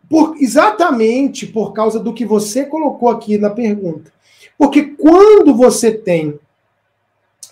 [0.09, 4.11] por, exatamente por causa do que você colocou aqui na pergunta.
[4.57, 6.39] Porque quando você tem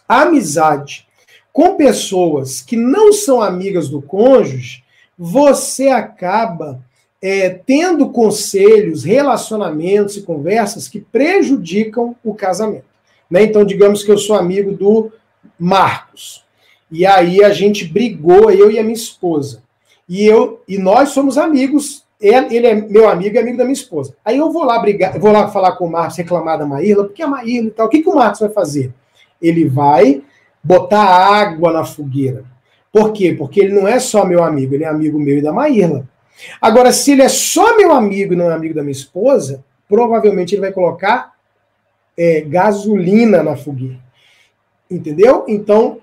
[0.10, 1.08] amizade
[1.54, 4.84] com pessoas que não são amigas do cônjuge,
[5.18, 6.82] você acaba
[7.22, 12.86] é, tendo conselhos, relacionamentos e conversas que prejudicam o casamento.
[13.30, 13.44] Né?
[13.44, 15.12] Então, digamos que eu sou amigo do
[15.60, 16.44] Marcos.
[16.90, 19.64] E aí a gente brigou, eu e a minha esposa.
[20.08, 24.16] E eu e nós somos amigos ele é meu amigo e amigo da minha esposa.
[24.26, 27.22] Aí eu vou lá brigar, vou lá falar com o Marcos, reclamar da Maíla, porque
[27.22, 27.86] a Maíla e tal.
[27.86, 28.92] O que, que o Marcos vai fazer?
[29.42, 30.24] Ele vai
[30.64, 32.44] botar água na fogueira.
[32.92, 33.36] Por quê?
[33.38, 36.08] Porque ele não é só meu amigo, ele é amigo meu e da Maíla.
[36.60, 40.56] Agora, se ele é só meu amigo e não é amigo da minha esposa, provavelmente
[40.56, 41.34] ele vai colocar
[42.18, 44.00] é, gasolina na fogueira.
[44.90, 45.46] Entendeu?
[45.48, 46.00] Então,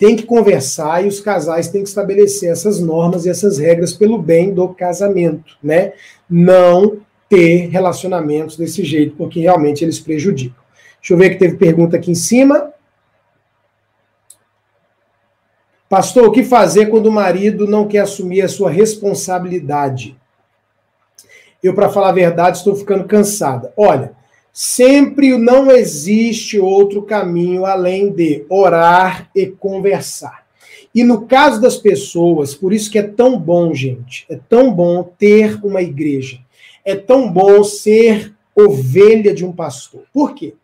[0.00, 4.16] tem que conversar e os casais têm que estabelecer essas normas e essas regras pelo
[4.16, 5.92] bem do casamento, né?
[6.28, 10.58] Não ter relacionamentos desse jeito, porque realmente eles prejudicam.
[11.00, 12.72] Deixa eu ver que teve pergunta aqui em cima.
[15.86, 20.16] Pastor, o que fazer quando o marido não quer assumir a sua responsabilidade?
[21.62, 23.70] Eu, para falar a verdade, estou ficando cansada.
[23.76, 24.12] Olha,
[24.52, 30.44] Sempre não existe outro caminho além de orar e conversar.
[30.94, 35.04] E no caso das pessoas, por isso que é tão bom, gente, é tão bom
[35.04, 36.40] ter uma igreja.
[36.84, 40.02] É tão bom ser ovelha de um pastor.
[40.12, 40.54] Por quê?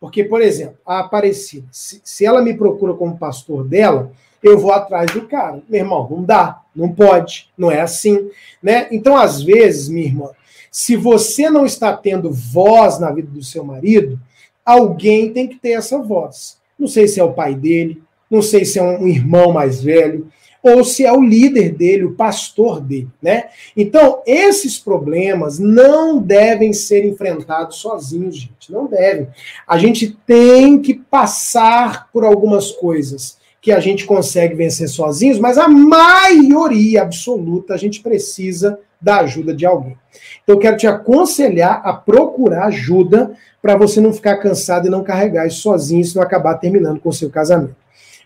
[0.00, 4.10] Porque, por exemplo, a Aparecida, se, ela me procura como pastor dela,
[4.42, 5.62] eu vou atrás do cara.
[5.68, 8.30] Meu irmão, não dá, não pode, não é assim,
[8.62, 8.86] né?
[8.90, 10.28] Então, às vezes, minha irmã,
[10.74, 14.18] se você não está tendo voz na vida do seu marido,
[14.64, 16.58] alguém tem que ter essa voz.
[16.76, 20.26] Não sei se é o pai dele, não sei se é um irmão mais velho,
[20.60, 23.50] ou se é o líder dele, o pastor dele, né?
[23.76, 29.28] Então, esses problemas não devem ser enfrentados sozinhos, gente, não devem.
[29.68, 35.56] A gente tem que passar por algumas coisas que a gente consegue vencer sozinhos, mas
[35.56, 39.96] a maioria absoluta a gente precisa da ajuda de alguém.
[40.42, 45.04] Então, eu quero te aconselhar a procurar ajuda para você não ficar cansado e não
[45.04, 47.76] carregar isso sozinho, e não acabar terminando com o seu casamento.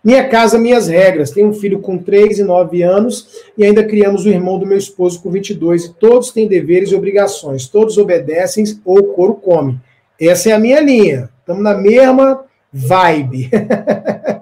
[0.02, 1.30] Minha casa, minhas regras.
[1.30, 4.78] Tenho um filho com 3 e 9 anos e ainda criamos o irmão do meu
[4.78, 7.66] esposo com 22 e todos têm deveres e obrigações.
[7.66, 9.78] Todos obedecem ou o couro come.
[10.20, 11.28] Essa é a minha linha.
[11.40, 13.50] Estamos na mesma vibe.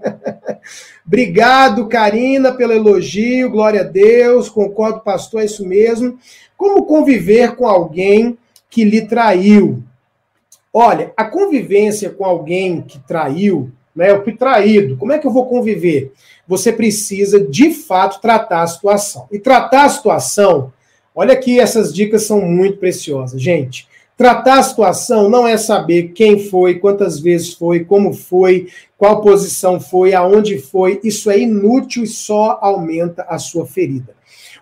[1.07, 3.51] Obrigado, Karina, pelo elogio.
[3.51, 4.49] Glória a Deus.
[4.49, 6.19] Concordo, pastor, é isso mesmo.
[6.57, 8.37] Como conviver com alguém
[8.69, 9.83] que lhe traiu?
[10.73, 15.47] Olha, a convivência com alguém que traiu, né, o traído, como é que eu vou
[15.47, 16.13] conviver?
[16.47, 19.27] Você precisa, de fato, tratar a situação.
[19.33, 20.73] E tratar a situação,
[21.15, 23.89] olha aqui, essas dicas são muito preciosas, gente.
[24.17, 29.79] Tratar a situação não é saber quem foi, quantas vezes foi, como foi, qual posição
[29.79, 30.99] foi, aonde foi.
[31.05, 34.15] Isso é inútil e só aumenta a sua ferida.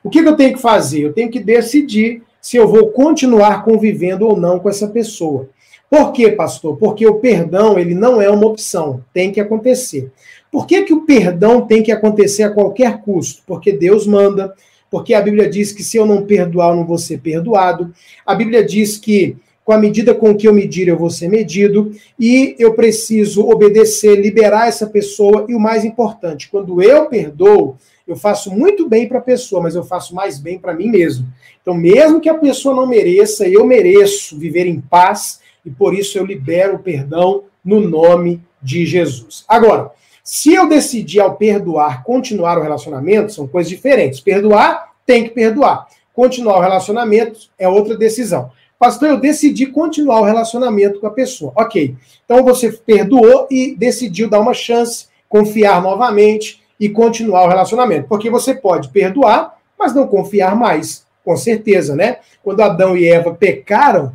[0.02, 1.02] O que, eu tenho que fazer?
[1.02, 5.48] Eu tenho que decidir se eu vou continuar convivendo ou não com essa pessoa.
[5.88, 6.76] Por quê, pastor?
[6.76, 10.10] Porque o perdão ele não é uma opção, tem que acontecer.
[10.50, 13.42] Por que, que o perdão tem que acontecer a qualquer custo?
[13.46, 14.52] Porque Deus manda,
[14.90, 17.92] porque a Bíblia diz que se eu não perdoar, eu não vou ser perdoado.
[18.26, 21.92] A Bíblia diz que com a medida com que eu medir, eu vou ser medido,
[22.20, 28.14] e eu preciso obedecer, liberar essa pessoa, e o mais importante, quando eu perdoo, eu
[28.14, 31.26] faço muito bem para a pessoa, mas eu faço mais bem para mim mesmo.
[31.62, 36.18] Então, mesmo que a pessoa não mereça, eu mereço viver em paz, e por isso
[36.18, 39.44] eu libero o perdão no nome de Jesus.
[39.48, 39.90] Agora,
[40.22, 44.20] se eu decidir ao perdoar continuar o relacionamento, são coisas diferentes.
[44.20, 45.86] Perdoar, tem que perdoar.
[46.12, 48.50] Continuar o relacionamento é outra decisão.
[48.84, 51.54] Pastor, eu decidi continuar o relacionamento com a pessoa.
[51.56, 51.96] Ok.
[52.22, 58.08] Então você perdoou e decidiu dar uma chance, confiar novamente e continuar o relacionamento.
[58.08, 61.06] Porque você pode perdoar, mas não confiar mais.
[61.24, 62.18] Com certeza, né?
[62.42, 64.14] Quando Adão e Eva pecaram,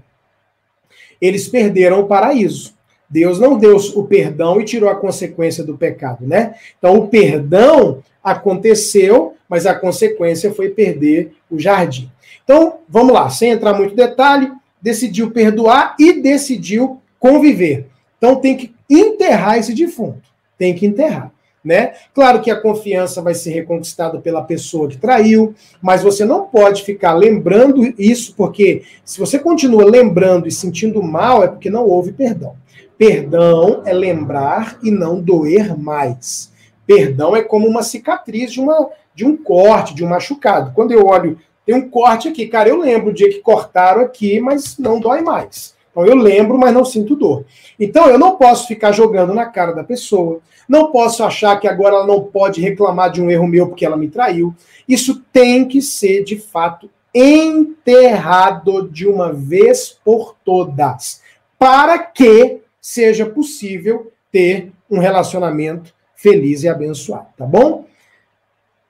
[1.19, 2.75] eles perderam o paraíso.
[3.09, 6.53] Deus não deu o perdão e tirou a consequência do pecado, né?
[6.77, 12.11] Então o perdão aconteceu, mas a consequência foi perder o jardim.
[12.43, 17.87] Então, vamos lá, sem entrar muito detalhe, decidiu perdoar e decidiu conviver.
[18.17, 20.29] Então tem que enterrar esse defunto.
[20.57, 21.31] Tem que enterrar.
[21.63, 21.93] Né?
[22.13, 26.83] Claro que a confiança vai ser reconquistada pela pessoa que traiu, mas você não pode
[26.83, 32.13] ficar lembrando isso, porque se você continua lembrando e sentindo mal, é porque não houve
[32.13, 32.55] perdão.
[32.97, 36.49] Perdão é lembrar e não doer mais.
[36.87, 40.71] Perdão é como uma cicatriz de, uma, de um corte, de um machucado.
[40.73, 41.37] Quando eu olho,
[41.69, 45.21] tem um corte aqui, cara, eu lembro o dia que cortaram aqui, mas não dói
[45.21, 45.75] mais.
[45.91, 47.45] Então eu lembro, mas não sinto dor.
[47.79, 51.97] Então eu não posso ficar jogando na cara da pessoa, não posso achar que agora
[51.97, 54.51] ela não pode reclamar de um erro meu porque ela me traiu.
[54.87, 61.21] Isso tem que ser, de fato, enterrado de uma vez por todas,
[61.59, 67.85] para que seja possível ter um relacionamento feliz e abençoado, tá bom?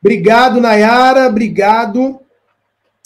[0.02, 2.22] Obrigado, Nayara, obrigado.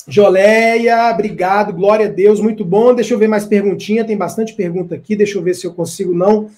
[0.08, 2.94] Joleia, obrigado, glória a Deus, muito bom.
[2.94, 6.14] Deixa eu ver mais perguntinha, tem bastante pergunta aqui, deixa eu ver se eu consigo
[6.14, 6.50] não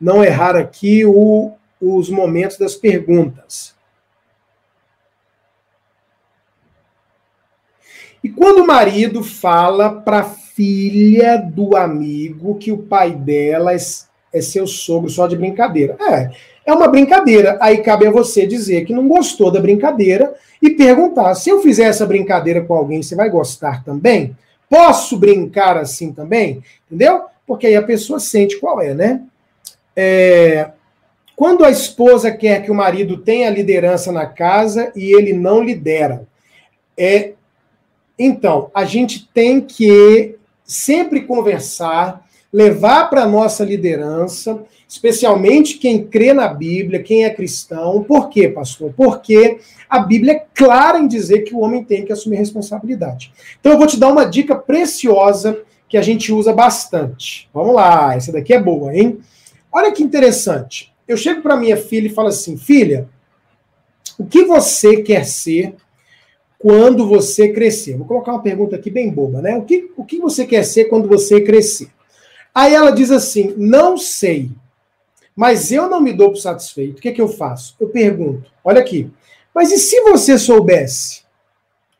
[0.00, 3.74] não errar aqui o, os momentos das perguntas.
[8.22, 13.76] E quando o marido fala para a filha do amigo que o pai dela é,
[14.32, 15.96] é seu sogro só de brincadeira.
[16.00, 16.30] É,
[16.66, 17.58] é uma brincadeira.
[17.60, 21.84] Aí cabe a você dizer que não gostou da brincadeira e perguntar: se eu fizer
[21.84, 24.36] essa brincadeira com alguém, você vai gostar também?
[24.68, 26.62] Posso brincar assim também?
[26.86, 27.24] Entendeu?
[27.46, 29.22] Porque aí a pessoa sente qual é, né?
[29.94, 30.70] É,
[31.36, 36.26] quando a esposa quer que o marido tenha liderança na casa e ele não lidera,
[36.96, 37.32] é,
[38.18, 42.23] então a gente tem que sempre conversar,
[42.54, 48.04] levar para a nossa liderança, especialmente quem crê na Bíblia, quem é cristão.
[48.04, 48.94] Por quê, pastor?
[48.96, 49.58] Porque
[49.90, 53.32] a Bíblia é clara em dizer que o homem tem que assumir responsabilidade.
[53.58, 57.50] Então eu vou te dar uma dica preciosa que a gente usa bastante.
[57.52, 59.18] Vamos lá, essa daqui é boa, hein?
[59.72, 60.94] Olha que interessante.
[61.08, 63.08] Eu chego para minha filha e falo assim: filha,
[64.16, 65.74] o que você quer ser
[66.56, 67.96] quando você crescer?
[67.96, 69.56] Vou colocar uma pergunta aqui bem boba, né?
[69.56, 71.88] O que, o que você quer ser quando você crescer?
[72.54, 74.50] Aí ela diz assim: não sei,
[75.34, 76.98] mas eu não me dou por satisfeito.
[76.98, 77.74] O que, é que eu faço?
[77.80, 79.10] Eu pergunto: olha aqui,
[79.54, 81.24] mas e se você soubesse?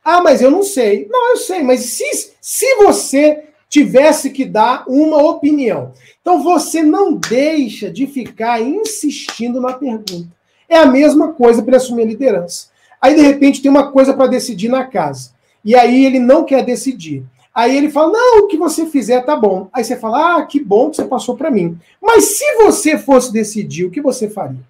[0.04, 1.08] Ah, mas eu não sei.
[1.10, 5.92] Não, eu sei, mas se, se você tivesse que dar uma opinião.
[6.20, 10.28] Então você não deixa de ficar insistindo na pergunta.
[10.68, 12.68] É a mesma coisa para assumir a liderança.
[13.00, 15.32] Aí de repente tem uma coisa para decidir na casa.
[15.64, 17.24] E aí ele não quer decidir.
[17.54, 19.68] Aí ele fala: "Não, o que você fizer tá bom".
[19.72, 21.78] Aí você fala: "Ah, que bom que você passou para mim".
[22.02, 24.60] Mas se você fosse decidir, o que você faria?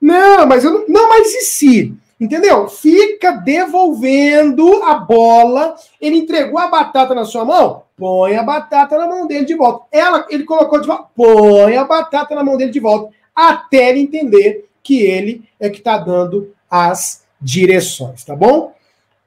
[0.00, 1.94] Não, mas eu não, não mas e se?
[2.20, 2.68] Entendeu?
[2.68, 5.74] Fica devolvendo a bola.
[6.00, 7.82] Ele entregou a batata na sua mão?
[7.96, 9.86] Põe a batata na mão dele de volta.
[9.90, 11.08] Ela, ele colocou de volta.
[11.14, 13.12] Põe a batata na mão dele de volta.
[13.34, 18.72] Até ele entender que ele é que está dando as direções, tá bom?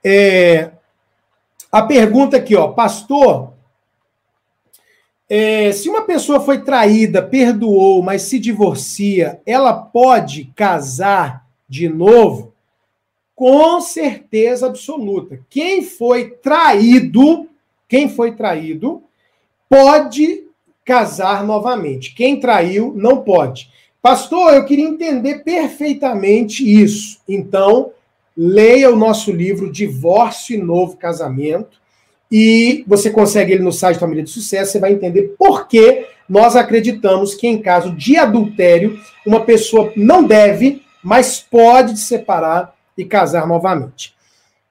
[0.04, 0.72] É,
[1.72, 3.54] a pergunta aqui, ó, pastor.
[5.30, 12.54] É, se uma pessoa foi traída, perdoou, mas se divorcia, ela pode casar de novo?
[13.38, 15.40] com certeza absoluta.
[15.48, 17.48] Quem foi traído,
[17.88, 19.04] quem foi traído,
[19.70, 20.46] pode
[20.84, 22.16] casar novamente.
[22.16, 23.70] Quem traiu, não pode.
[24.02, 27.20] Pastor, eu queria entender perfeitamente isso.
[27.30, 27.92] Então,
[28.38, 31.82] leia o nosso livro Divórcio e Novo Casamento.
[32.32, 36.56] E você consegue ele no site Família de Sucesso, você vai entender por que nós
[36.56, 43.06] acreditamos que em caso de adultério, uma pessoa não deve, mas pode se separar e
[43.06, 44.14] casar novamente.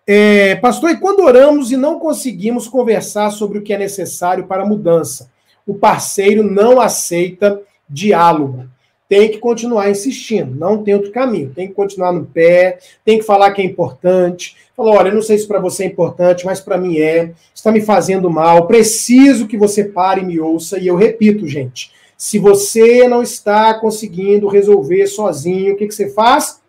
[0.06, 4.62] É, pastor, e quando oramos e não conseguimos conversar sobre o que é necessário para
[4.62, 5.30] a mudança,
[5.66, 8.68] o parceiro não aceita diálogo.
[9.08, 11.52] Tem que continuar insistindo, não tem outro caminho.
[11.54, 14.56] Tem que continuar no pé, tem que falar que é importante.
[14.76, 17.32] Falou, olha, eu não sei se para você é importante, mas para mim é.
[17.54, 18.66] Está me fazendo mal.
[18.66, 20.78] Preciso que você pare e me ouça.
[20.78, 26.08] E eu repito, gente, se você não está conseguindo resolver sozinho, o que, que você
[26.08, 26.60] faz?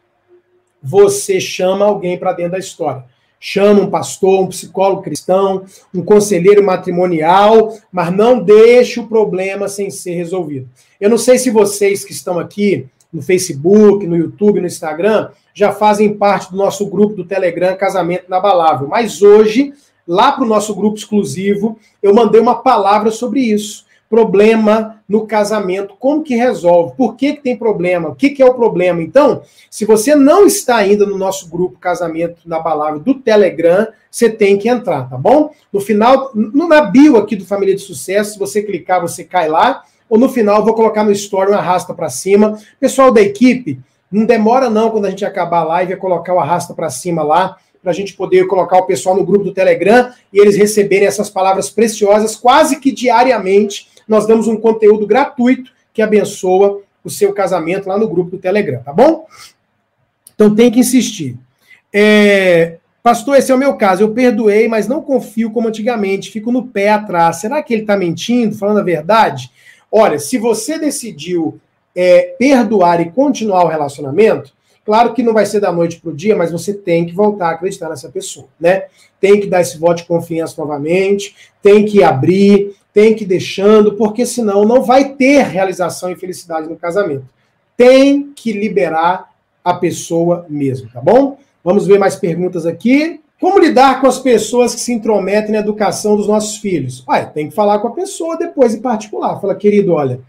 [0.82, 3.04] Você chama alguém para dentro da história
[3.40, 9.90] chama um pastor, um psicólogo cristão, um conselheiro matrimonial, mas não deixe o problema sem
[9.90, 10.68] ser resolvido.
[11.00, 15.72] Eu não sei se vocês que estão aqui no Facebook, no YouTube, no Instagram, já
[15.72, 19.74] fazem parte do nosso grupo do Telegram Casamento Inabalável, mas hoje,
[20.08, 25.96] lá para o nosso grupo exclusivo, eu mandei uma palavra sobre isso problema no casamento,
[26.00, 29.02] como que resolve, por que, que tem problema, o que, que é o problema.
[29.02, 34.30] Então, se você não está ainda no nosso grupo Casamento na Palavra do Telegram, você
[34.30, 35.52] tem que entrar, tá bom?
[35.72, 39.84] No final, na bio aqui do Família de Sucesso, se você clicar, você cai lá,
[40.10, 42.58] ou no final vou colocar no story um arrasta para cima.
[42.80, 43.80] Pessoal da equipe,
[44.12, 47.24] não demora não quando a gente acabar a live, é colocar o arrasta para cima
[47.24, 51.08] lá, para a gente poder colocar o pessoal no grupo do Telegram e eles receberem
[51.08, 57.34] essas palavras preciosas quase que diariamente nós damos um conteúdo gratuito que abençoa o seu
[57.34, 59.26] casamento lá no grupo do Telegram, tá bom?
[60.36, 61.38] Então tem que insistir.
[61.92, 64.04] É, pastor, esse é o meu caso.
[64.04, 66.30] Eu perdoei, mas não confio como antigamente.
[66.30, 67.38] Fico no pé atrás.
[67.38, 69.52] Será que ele está mentindo, falando a verdade?
[69.92, 71.60] Olha, se você decidiu
[71.96, 74.54] é, perdoar e continuar o relacionamento,
[74.86, 77.50] claro que não vai ser da noite para o dia, mas você tem que voltar
[77.50, 78.84] a acreditar nessa pessoa, né?
[79.20, 83.94] Tem que dar esse voto de confiança novamente, tem que abrir, tem que ir deixando,
[83.94, 87.26] porque senão não vai ter realização e felicidade no casamento.
[87.78, 89.32] Tem que liberar
[89.64, 91.38] a pessoa mesmo, tá bom?
[91.64, 93.22] Vamos ver mais perguntas aqui.
[93.40, 97.06] Como lidar com as pessoas que se intrometem na educação dos nossos filhos?
[97.08, 99.40] Ué, tem que falar com a pessoa depois em particular.
[99.40, 100.20] Fala, querido, olha,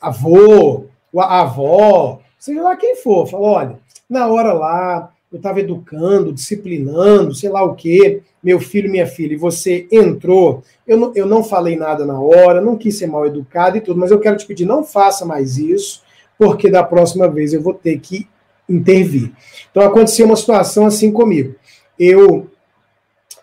[0.00, 0.84] avô,
[1.16, 7.48] avó, seja lá quem for, fala, olha, na hora lá, eu estava educando, disciplinando, sei
[7.48, 11.74] lá o quê, meu filho, minha filha, e você entrou, eu não, eu não falei
[11.74, 14.66] nada na hora, não quis ser mal educado e tudo, mas eu quero te pedir,
[14.66, 16.02] não faça mais isso,
[16.38, 18.28] porque da próxima vez eu vou ter que
[18.68, 19.32] intervir.
[19.70, 21.54] Então aconteceu uma situação assim comigo.
[21.98, 22.48] Eu,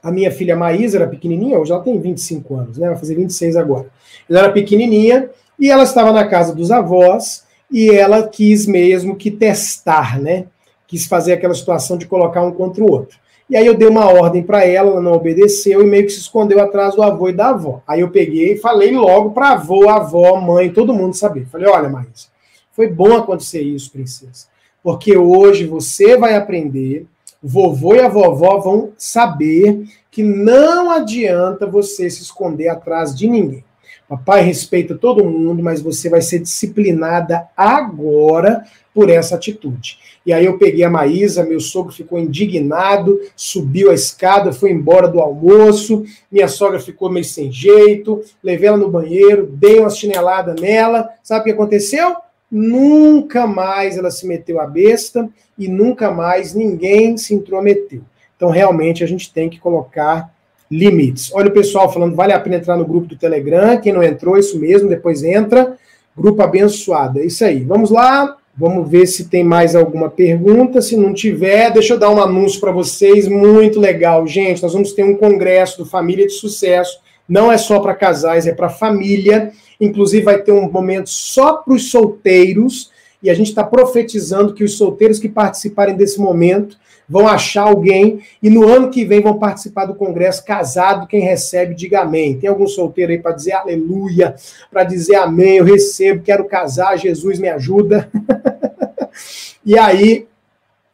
[0.04, 2.90] a minha filha Maísa era pequenininha, hoje ela tem 25 anos, né?
[2.90, 3.88] Vai fazer 26 agora.
[4.30, 9.32] Ela era pequenininha e ela estava na casa dos avós e ela quis mesmo que
[9.32, 10.46] testar, né?
[10.90, 13.18] Quis fazer aquela situação de colocar um contra o outro.
[13.48, 16.20] E aí eu dei uma ordem para ela, ela não obedeceu e meio que se
[16.20, 17.82] escondeu atrás do avô e da avó.
[17.88, 21.46] Aí eu peguei e falei logo para avô, avó, mãe, todo mundo saber.
[21.46, 22.28] Falei: "Olha, Maísa,
[22.72, 24.48] foi bom acontecer isso, princesa,
[24.84, 27.06] porque hoje você vai aprender,
[27.42, 33.64] vovô e a vovó vão saber que não adianta você se esconder atrás de ninguém.
[34.08, 39.98] Papai respeita todo mundo, mas você vai ser disciplinada agora por essa atitude.
[40.26, 45.08] E aí eu peguei a Maísa, meu sogro ficou indignado, subiu a escada, foi embora
[45.08, 50.54] do almoço, minha sogra ficou meio sem jeito, levei ela no banheiro, dei uma chinelada
[50.54, 51.10] nela.
[51.24, 52.16] Sabe o que aconteceu?
[52.52, 58.02] Nunca mais ela se meteu a besta e nunca mais ninguém se intrometeu.
[58.36, 60.34] Então, realmente, a gente tem que colocar
[60.70, 61.32] limites.
[61.34, 63.80] Olha o pessoal falando, vale a pena entrar no grupo do Telegram.
[63.80, 65.78] Quem não entrou, isso mesmo, depois entra.
[66.16, 67.20] Grupo abençoado.
[67.20, 67.64] É isso aí.
[67.64, 68.36] Vamos lá.
[68.56, 70.82] Vamos ver se tem mais alguma pergunta.
[70.82, 74.28] Se não tiver, deixa eu dar um anúncio para vocês muito legal.
[74.28, 77.00] Gente, nós vamos ter um congresso do Família de Sucesso.
[77.28, 79.52] Não é só para casais, é para família.
[79.80, 82.92] Inclusive, vai ter um momento só para os solteiros.
[83.24, 86.78] E a gente está profetizando que os solteiros que participarem desse momento
[87.10, 91.08] vão achar alguém e no ano que vem vão participar do congresso casado.
[91.08, 92.38] Quem recebe, diga amém.
[92.38, 94.36] Tem algum solteiro aí para dizer aleluia,
[94.72, 95.58] para dizer amém?
[95.58, 98.10] Eu recebo, quero casar, Jesus me ajuda.
[99.66, 100.28] e aí,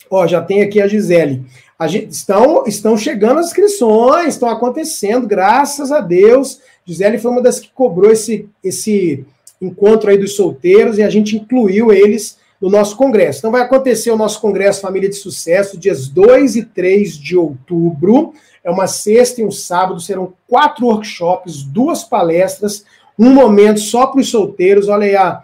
[0.09, 1.43] ó, já tem aqui a Gisele.
[1.77, 6.61] A gente, estão, estão chegando as inscrições, estão acontecendo, graças a Deus.
[6.85, 9.25] Gisele foi uma das que cobrou esse, esse
[9.61, 13.39] encontro aí dos solteiros e a gente incluiu eles no nosso congresso.
[13.39, 18.33] Então vai acontecer o nosso congresso Família de Sucesso, dias 2 e 3 de outubro.
[18.63, 22.83] É uma sexta e um sábado, serão quatro workshops, duas palestras,
[23.17, 24.87] um momento só para os solteiros.
[24.87, 25.43] Olha aí a,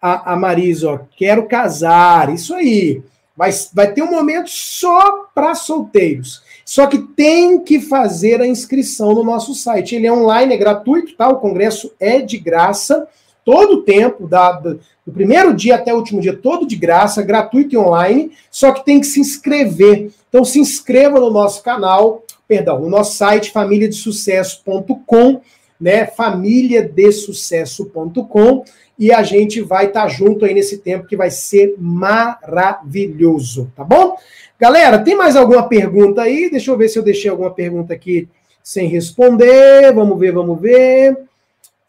[0.00, 3.02] a, a Marisa, ó, quero casar, isso aí.
[3.36, 6.42] Vai, vai ter um momento só para solteiros.
[6.62, 9.96] Só que tem que fazer a inscrição no nosso site.
[9.96, 11.28] Ele é online, é gratuito, tá?
[11.28, 13.08] O congresso é de graça
[13.50, 17.20] todo o tempo, da, do, do primeiro dia até o último dia, todo de graça,
[17.20, 20.12] gratuito e online, só que tem que se inscrever.
[20.28, 25.40] Então se inscreva no nosso canal, perdão, no nosso site famíliadesucesso.com.
[25.80, 26.06] né?
[26.06, 28.62] famíliadesucesso.com
[28.96, 33.82] e a gente vai estar tá junto aí nesse tempo que vai ser maravilhoso, tá
[33.82, 34.16] bom?
[34.60, 36.48] Galera, tem mais alguma pergunta aí?
[36.48, 38.28] Deixa eu ver se eu deixei alguma pergunta aqui
[38.62, 39.92] sem responder.
[39.92, 41.28] Vamos ver, vamos ver.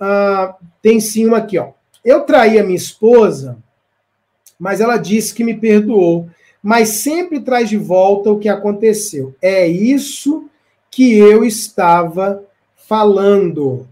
[0.04, 1.70] Ah, tem sim uma aqui, ó.
[2.04, 3.60] Eu traí a minha esposa,
[4.60, 6.28] mas ela disse que me perdoou,
[6.62, 9.36] mas sempre traz de volta o que aconteceu.
[9.39, 10.49] É isso
[10.89, 12.43] que eu estava
[12.76, 13.88] falando.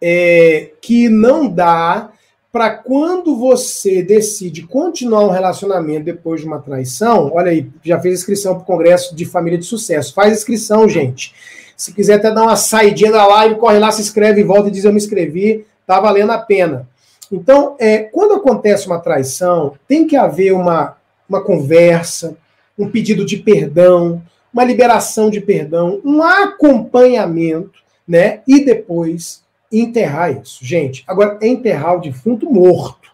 [0.00, 2.10] É, que não dá
[2.52, 8.20] para quando você decide continuar um relacionamento depois de uma traição, olha aí, já fez
[8.20, 10.12] inscrição para o Congresso de Família de Sucesso.
[10.12, 11.34] Faz inscrição, gente.
[11.74, 14.84] Se quiser até dar uma saidinha da live, corre lá, se inscreve, volta e diz
[14.84, 16.86] eu me inscrevi, tá valendo a pena.
[17.32, 22.36] Então, é, quando acontece uma traição, tem que haver uma, uma conversa,
[22.78, 24.22] um pedido de perdão,
[24.52, 28.40] uma liberação de perdão, um acompanhamento, né?
[28.46, 29.41] E depois
[29.72, 30.58] enterrar isso.
[30.64, 33.10] Gente, agora é enterrar o defunto morto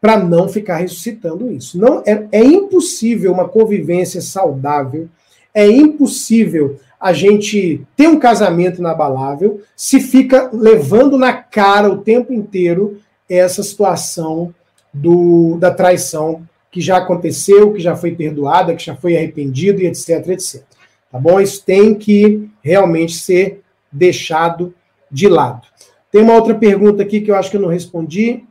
[0.00, 1.78] para não ficar ressuscitando isso.
[1.78, 5.08] Não é, é impossível uma convivência saudável,
[5.54, 12.32] é impossível a gente ter um casamento inabalável se fica levando na cara o tempo
[12.32, 14.54] inteiro essa situação
[14.92, 19.86] do, da traição que já aconteceu, que já foi perdoada, que já foi arrependido e
[19.86, 20.62] etc, etc.
[21.10, 21.40] Tá bom?
[21.40, 24.74] Isso tem que realmente ser deixado
[25.10, 25.66] de lado.
[26.12, 28.44] Tem uma outra pergunta aqui que eu acho que eu não respondi.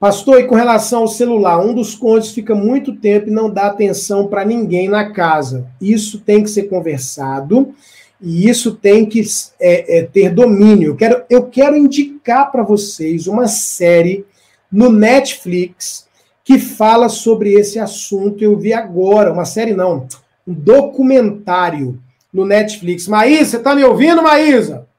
[0.00, 3.66] Pastor, e com relação ao celular, um dos cônjuges fica muito tempo e não dá
[3.66, 5.68] atenção para ninguém na casa.
[5.80, 7.72] Isso tem que ser conversado
[8.20, 9.22] e isso tem que
[9.60, 10.92] é, é, ter domínio.
[10.92, 14.26] Eu quero, eu quero indicar para vocês uma série
[14.72, 16.08] no Netflix
[16.42, 18.42] que fala sobre esse assunto.
[18.42, 20.08] Eu vi agora, uma série não,
[20.44, 22.00] um documentário
[22.32, 23.06] no Netflix.
[23.06, 24.89] Maísa, você está me ouvindo, Maísa?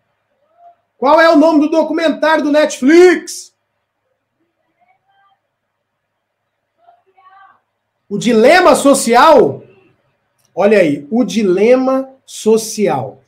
[1.02, 3.52] Qual é o nome do documentário do Netflix?
[8.08, 9.64] O dilema social?
[10.54, 13.20] Olha aí, o dilema social.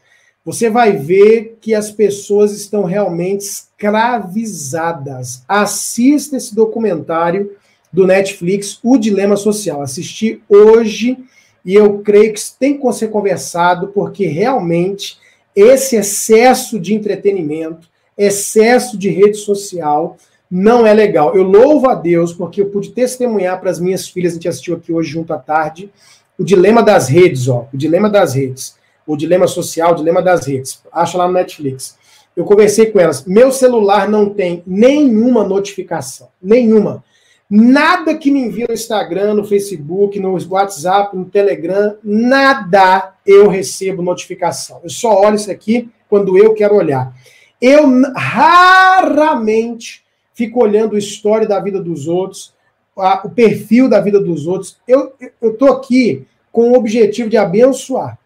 [0.46, 5.44] Você vai ver que as pessoas estão realmente escravizadas.
[5.48, 7.58] Assista esse documentário
[7.92, 9.82] do Netflix, O Dilema Social.
[9.82, 11.18] Assisti hoje
[11.66, 15.23] e eu creio que tem que ser conversado, porque realmente
[15.56, 17.88] esse excesso de entretenimento,
[18.18, 20.18] excesso de rede social,
[20.50, 21.36] não é legal.
[21.36, 24.76] Eu louvo a Deus porque eu pude testemunhar para as minhas filhas, a gente assistiu
[24.76, 25.92] aqui hoje junto à tarde,
[26.38, 28.76] o dilema das redes, ó, o dilema das redes,
[29.06, 30.82] o dilema social, o dilema das redes.
[30.92, 31.98] Acha lá no Netflix.
[32.36, 33.26] Eu conversei com elas.
[33.26, 37.04] Meu celular não tem nenhuma notificação, nenhuma.
[37.56, 44.02] Nada que me envia no Instagram, no Facebook, no WhatsApp, no Telegram, nada eu recebo
[44.02, 44.80] notificação.
[44.84, 47.16] Eu só olho isso aqui quando eu quero olhar.
[47.62, 47.84] Eu
[48.16, 52.56] raramente fico olhando a história da vida dos outros,
[52.98, 54.80] a, o perfil da vida dos outros.
[54.88, 58.18] Eu estou aqui com o objetivo de abençoar.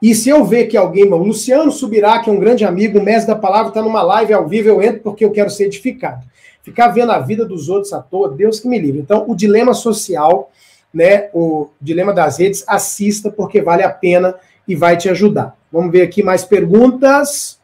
[0.00, 3.34] E se eu ver que alguém, o Luciano Subirá, que é um grande amigo, mestre
[3.34, 6.24] da palavra, está numa live ao vivo, eu entro porque eu quero ser edificado
[6.66, 8.98] ficar vendo a vida dos outros à toa, Deus que me livre.
[8.98, 10.50] Então, o dilema social,
[10.92, 14.34] né, o dilema das redes, assista porque vale a pena
[14.66, 15.56] e vai te ajudar.
[15.70, 17.60] Vamos ver aqui mais perguntas.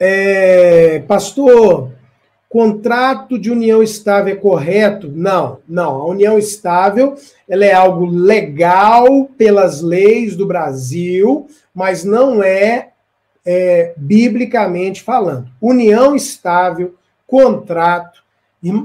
[0.00, 1.90] É, pastor,
[2.52, 5.10] contrato de união estável é correto?
[5.10, 6.02] Não, não.
[6.02, 7.16] A união estável
[7.48, 12.90] ela é algo legal pelas leis do Brasil, mas não é
[13.44, 15.48] é, biblicamente falando.
[15.62, 16.94] União estável,
[17.26, 18.22] contrato.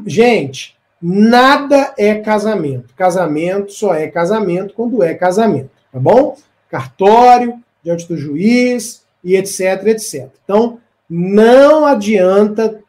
[0.06, 2.94] Gente, nada é casamento.
[2.96, 6.38] Casamento só é casamento quando é casamento, tá bom?
[6.70, 10.30] Cartório, diante do juiz e etc, etc.
[10.46, 12.82] Então, não adianta.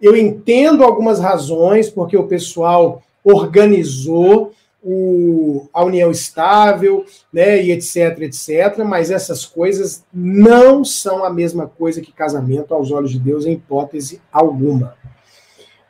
[0.00, 4.52] Eu entendo algumas razões porque o pessoal organizou
[4.88, 11.66] o, a união estável, né, e etc, etc, mas essas coisas não são a mesma
[11.66, 14.94] coisa que casamento aos olhos de Deus, em hipótese alguma.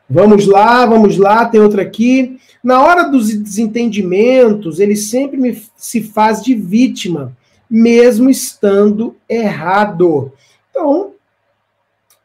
[0.08, 2.38] Vamos lá, vamos lá, tem outra aqui.
[2.64, 7.36] Na hora dos desentendimentos, ele sempre me, se faz de vítima,
[7.68, 10.32] mesmo estando errado.
[10.70, 11.12] Então,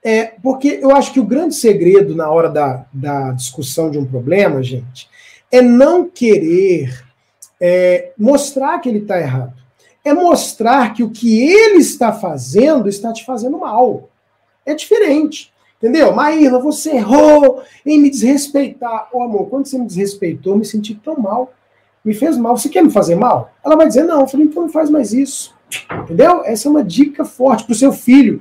[0.03, 4.05] é, porque eu acho que o grande segredo na hora da, da discussão de um
[4.05, 5.07] problema, gente,
[5.51, 7.05] é não querer
[7.59, 9.53] é, mostrar que ele está errado.
[10.03, 14.09] É mostrar que o que ele está fazendo está te fazendo mal.
[14.65, 15.51] É diferente.
[15.77, 16.13] Entendeu?
[16.13, 19.09] Maíra, você errou em me desrespeitar.
[19.11, 21.53] Ô, oh, amor, quando você me desrespeitou, eu me senti tão mal.
[22.03, 22.57] Me fez mal.
[22.57, 23.53] Você quer me fazer mal?
[23.63, 24.21] Ela vai dizer, não.
[24.21, 25.53] Eu falei, então não faz mais isso.
[26.03, 26.43] Entendeu?
[26.43, 28.39] Essa é uma dica forte para o seu filho.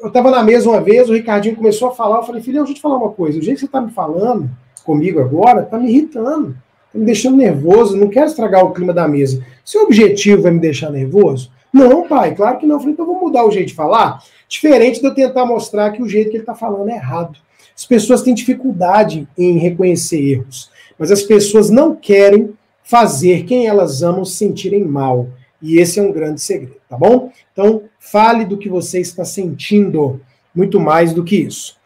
[0.00, 2.70] Eu estava na mesa uma vez, o Ricardinho começou a falar, eu falei, filho, deixa
[2.70, 4.48] eu te falar uma coisa, o jeito que você está me falando
[4.84, 9.08] comigo agora está me irritando, está me deixando nervoso, não quero estragar o clima da
[9.08, 9.44] mesa.
[9.64, 11.50] Seu objetivo é me deixar nervoso?
[11.72, 12.76] Não, pai, claro que não.
[12.76, 16.02] Eu falei, então vou mudar o jeito de falar, diferente de eu tentar mostrar que
[16.02, 17.36] o jeito que ele está falando é errado.
[17.76, 24.02] As pessoas têm dificuldade em reconhecer erros, mas as pessoas não querem fazer quem elas
[24.02, 25.28] amam se sentirem mal.
[25.60, 27.32] E esse é um grande segredo, tá bom?
[27.52, 30.20] Então, fale do que você está sentindo,
[30.54, 31.76] muito mais do que isso.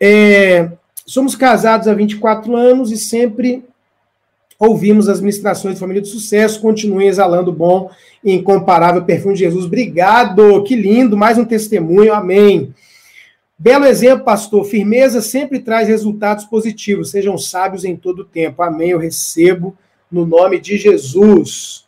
[0.00, 0.70] É,
[1.06, 3.64] somos casados há 24 anos e sempre
[4.58, 6.60] ouvimos as ministrações de família de sucesso.
[6.60, 7.90] Continue exalando bom
[8.22, 9.64] e incomparável perfume de Jesus.
[9.64, 12.72] Obrigado, que lindo, mais um testemunho, amém.
[13.58, 14.64] Belo exemplo, pastor.
[14.64, 17.10] Firmeza sempre traz resultados positivos.
[17.12, 18.60] Sejam sábios em todo o tempo.
[18.60, 18.90] Amém.
[18.90, 19.76] Eu recebo
[20.10, 21.81] no nome de Jesus.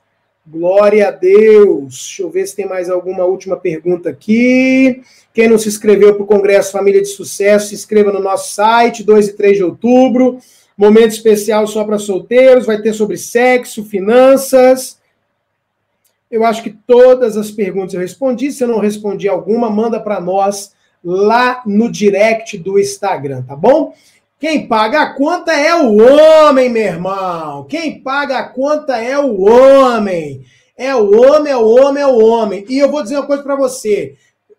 [0.46, 1.94] Glória a Deus.
[1.94, 5.02] Deixa eu ver se tem mais alguma última pergunta aqui.
[5.32, 9.02] Quem não se inscreveu para o Congresso Família de Sucesso, se inscreva no nosso site,
[9.02, 10.38] 2 e 3 de outubro.
[10.76, 14.98] Momento especial só para solteiros, vai ter sobre sexo, finanças.
[16.30, 18.52] Eu acho que todas as perguntas eu respondi.
[18.52, 23.94] Se eu não respondi alguma, manda para nós lá no direct do Instagram, tá bom?
[24.44, 27.64] Quem paga a conta é o homem, meu irmão.
[27.64, 30.44] Quem paga a conta é o homem.
[30.76, 32.62] É o homem, é o homem, é o homem.
[32.68, 34.14] E eu vou dizer uma coisa para você.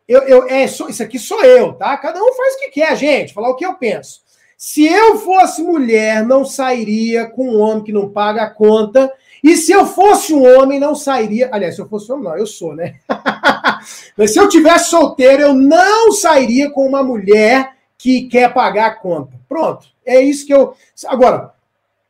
[0.08, 1.96] Eu, eu, é, isso aqui sou eu, tá?
[1.98, 3.32] Cada um faz o que quer, gente.
[3.32, 4.22] Falar o que eu penso.
[4.58, 9.14] Se eu fosse mulher, não sairia com um homem que não paga a conta.
[9.44, 11.48] E se eu fosse um homem, não sairia.
[11.52, 12.96] Aliás, se eu fosse um homem, não, eu sou, né?
[14.18, 18.96] Mas se eu tivesse solteiro, eu não sairia com uma mulher que quer pagar a
[18.96, 19.34] conta.
[19.48, 19.88] Pronto.
[20.06, 20.76] É isso que eu.
[21.08, 21.54] Agora,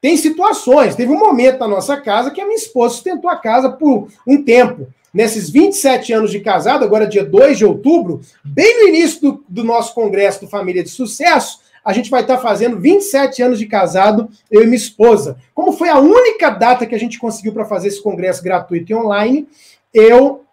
[0.01, 0.95] tem situações.
[0.95, 4.43] Teve um momento na nossa casa que a minha esposa sustentou a casa por um
[4.43, 4.87] tempo.
[5.13, 9.63] Nesses 27 anos de casado, agora dia 2 de outubro, bem no início do, do
[9.63, 14.29] nosso congresso do Família de Sucesso, a gente vai estar fazendo 27 anos de casado,
[14.51, 15.37] eu e minha esposa.
[15.53, 18.95] Como foi a única data que a gente conseguiu para fazer esse congresso gratuito e
[18.95, 19.47] online,
[19.93, 20.44] eu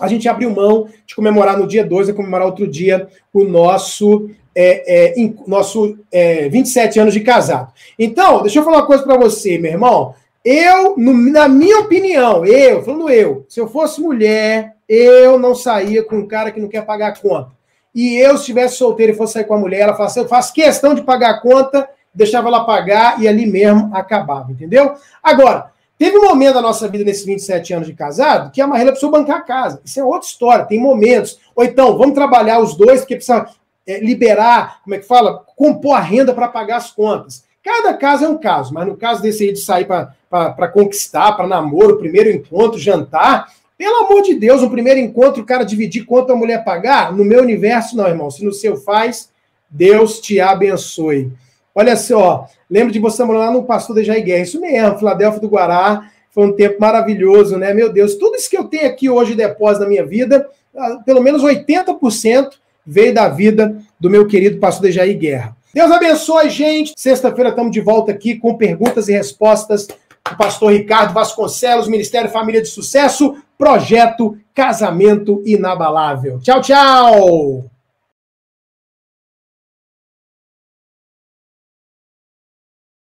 [0.00, 4.30] a gente abriu mão de comemorar no dia 2 e comemorar outro dia o nosso
[4.54, 7.72] é, é, nosso é, 27 anos de casado.
[7.98, 10.14] Então, deixa eu falar uma coisa para você, meu irmão.
[10.44, 16.04] Eu, no, na minha opinião, eu, falando eu, se eu fosse mulher, eu não saía
[16.04, 17.50] com um cara que não quer pagar a conta.
[17.94, 20.28] E eu, se estivesse solteiro e fosse sair com a mulher, ela falasse, assim, eu
[20.28, 24.94] faço questão de pagar a conta, deixava ela pagar e ali mesmo acabava, entendeu?
[25.22, 28.90] Agora, Teve um momento da nossa vida, nesses 27 anos de casado, que a Marrela
[28.90, 29.80] precisou bancar a casa.
[29.84, 31.38] Isso é outra história, tem momentos.
[31.54, 33.48] Ou então, vamos trabalhar os dois, porque precisa
[33.86, 35.44] é, liberar, como é que fala?
[35.56, 37.44] Compor a renda para pagar as contas.
[37.62, 41.46] Cada caso é um caso, mas no caso desse aí de sair para conquistar, para
[41.46, 46.32] namoro, primeiro encontro, jantar, pelo amor de Deus, um primeiro encontro, o cara dividir quanto
[46.32, 47.12] a mulher pagar?
[47.12, 48.30] No meu universo, não, irmão.
[48.30, 49.30] Se no seu faz,
[49.70, 51.32] Deus te abençoe.
[51.74, 54.42] Olha só, lembro de você morar no Pastor de Jair Guerra.
[54.42, 56.08] Isso mesmo, Filadélfia do Guará.
[56.30, 57.74] Foi um tempo maravilhoso, né?
[57.74, 61.20] Meu Deus, tudo isso que eu tenho aqui hoje depósito na minha vida, ah, pelo
[61.20, 62.50] menos 80%
[62.86, 65.56] veio da vida do meu querido pastor Dejaí Guerra.
[65.72, 66.92] Deus abençoe, gente.
[66.96, 72.62] Sexta-feira estamos de volta aqui com perguntas e respostas do pastor Ricardo Vasconcelos, Ministério Família
[72.62, 76.38] de Sucesso, projeto Casamento Inabalável.
[76.40, 77.73] Tchau, tchau!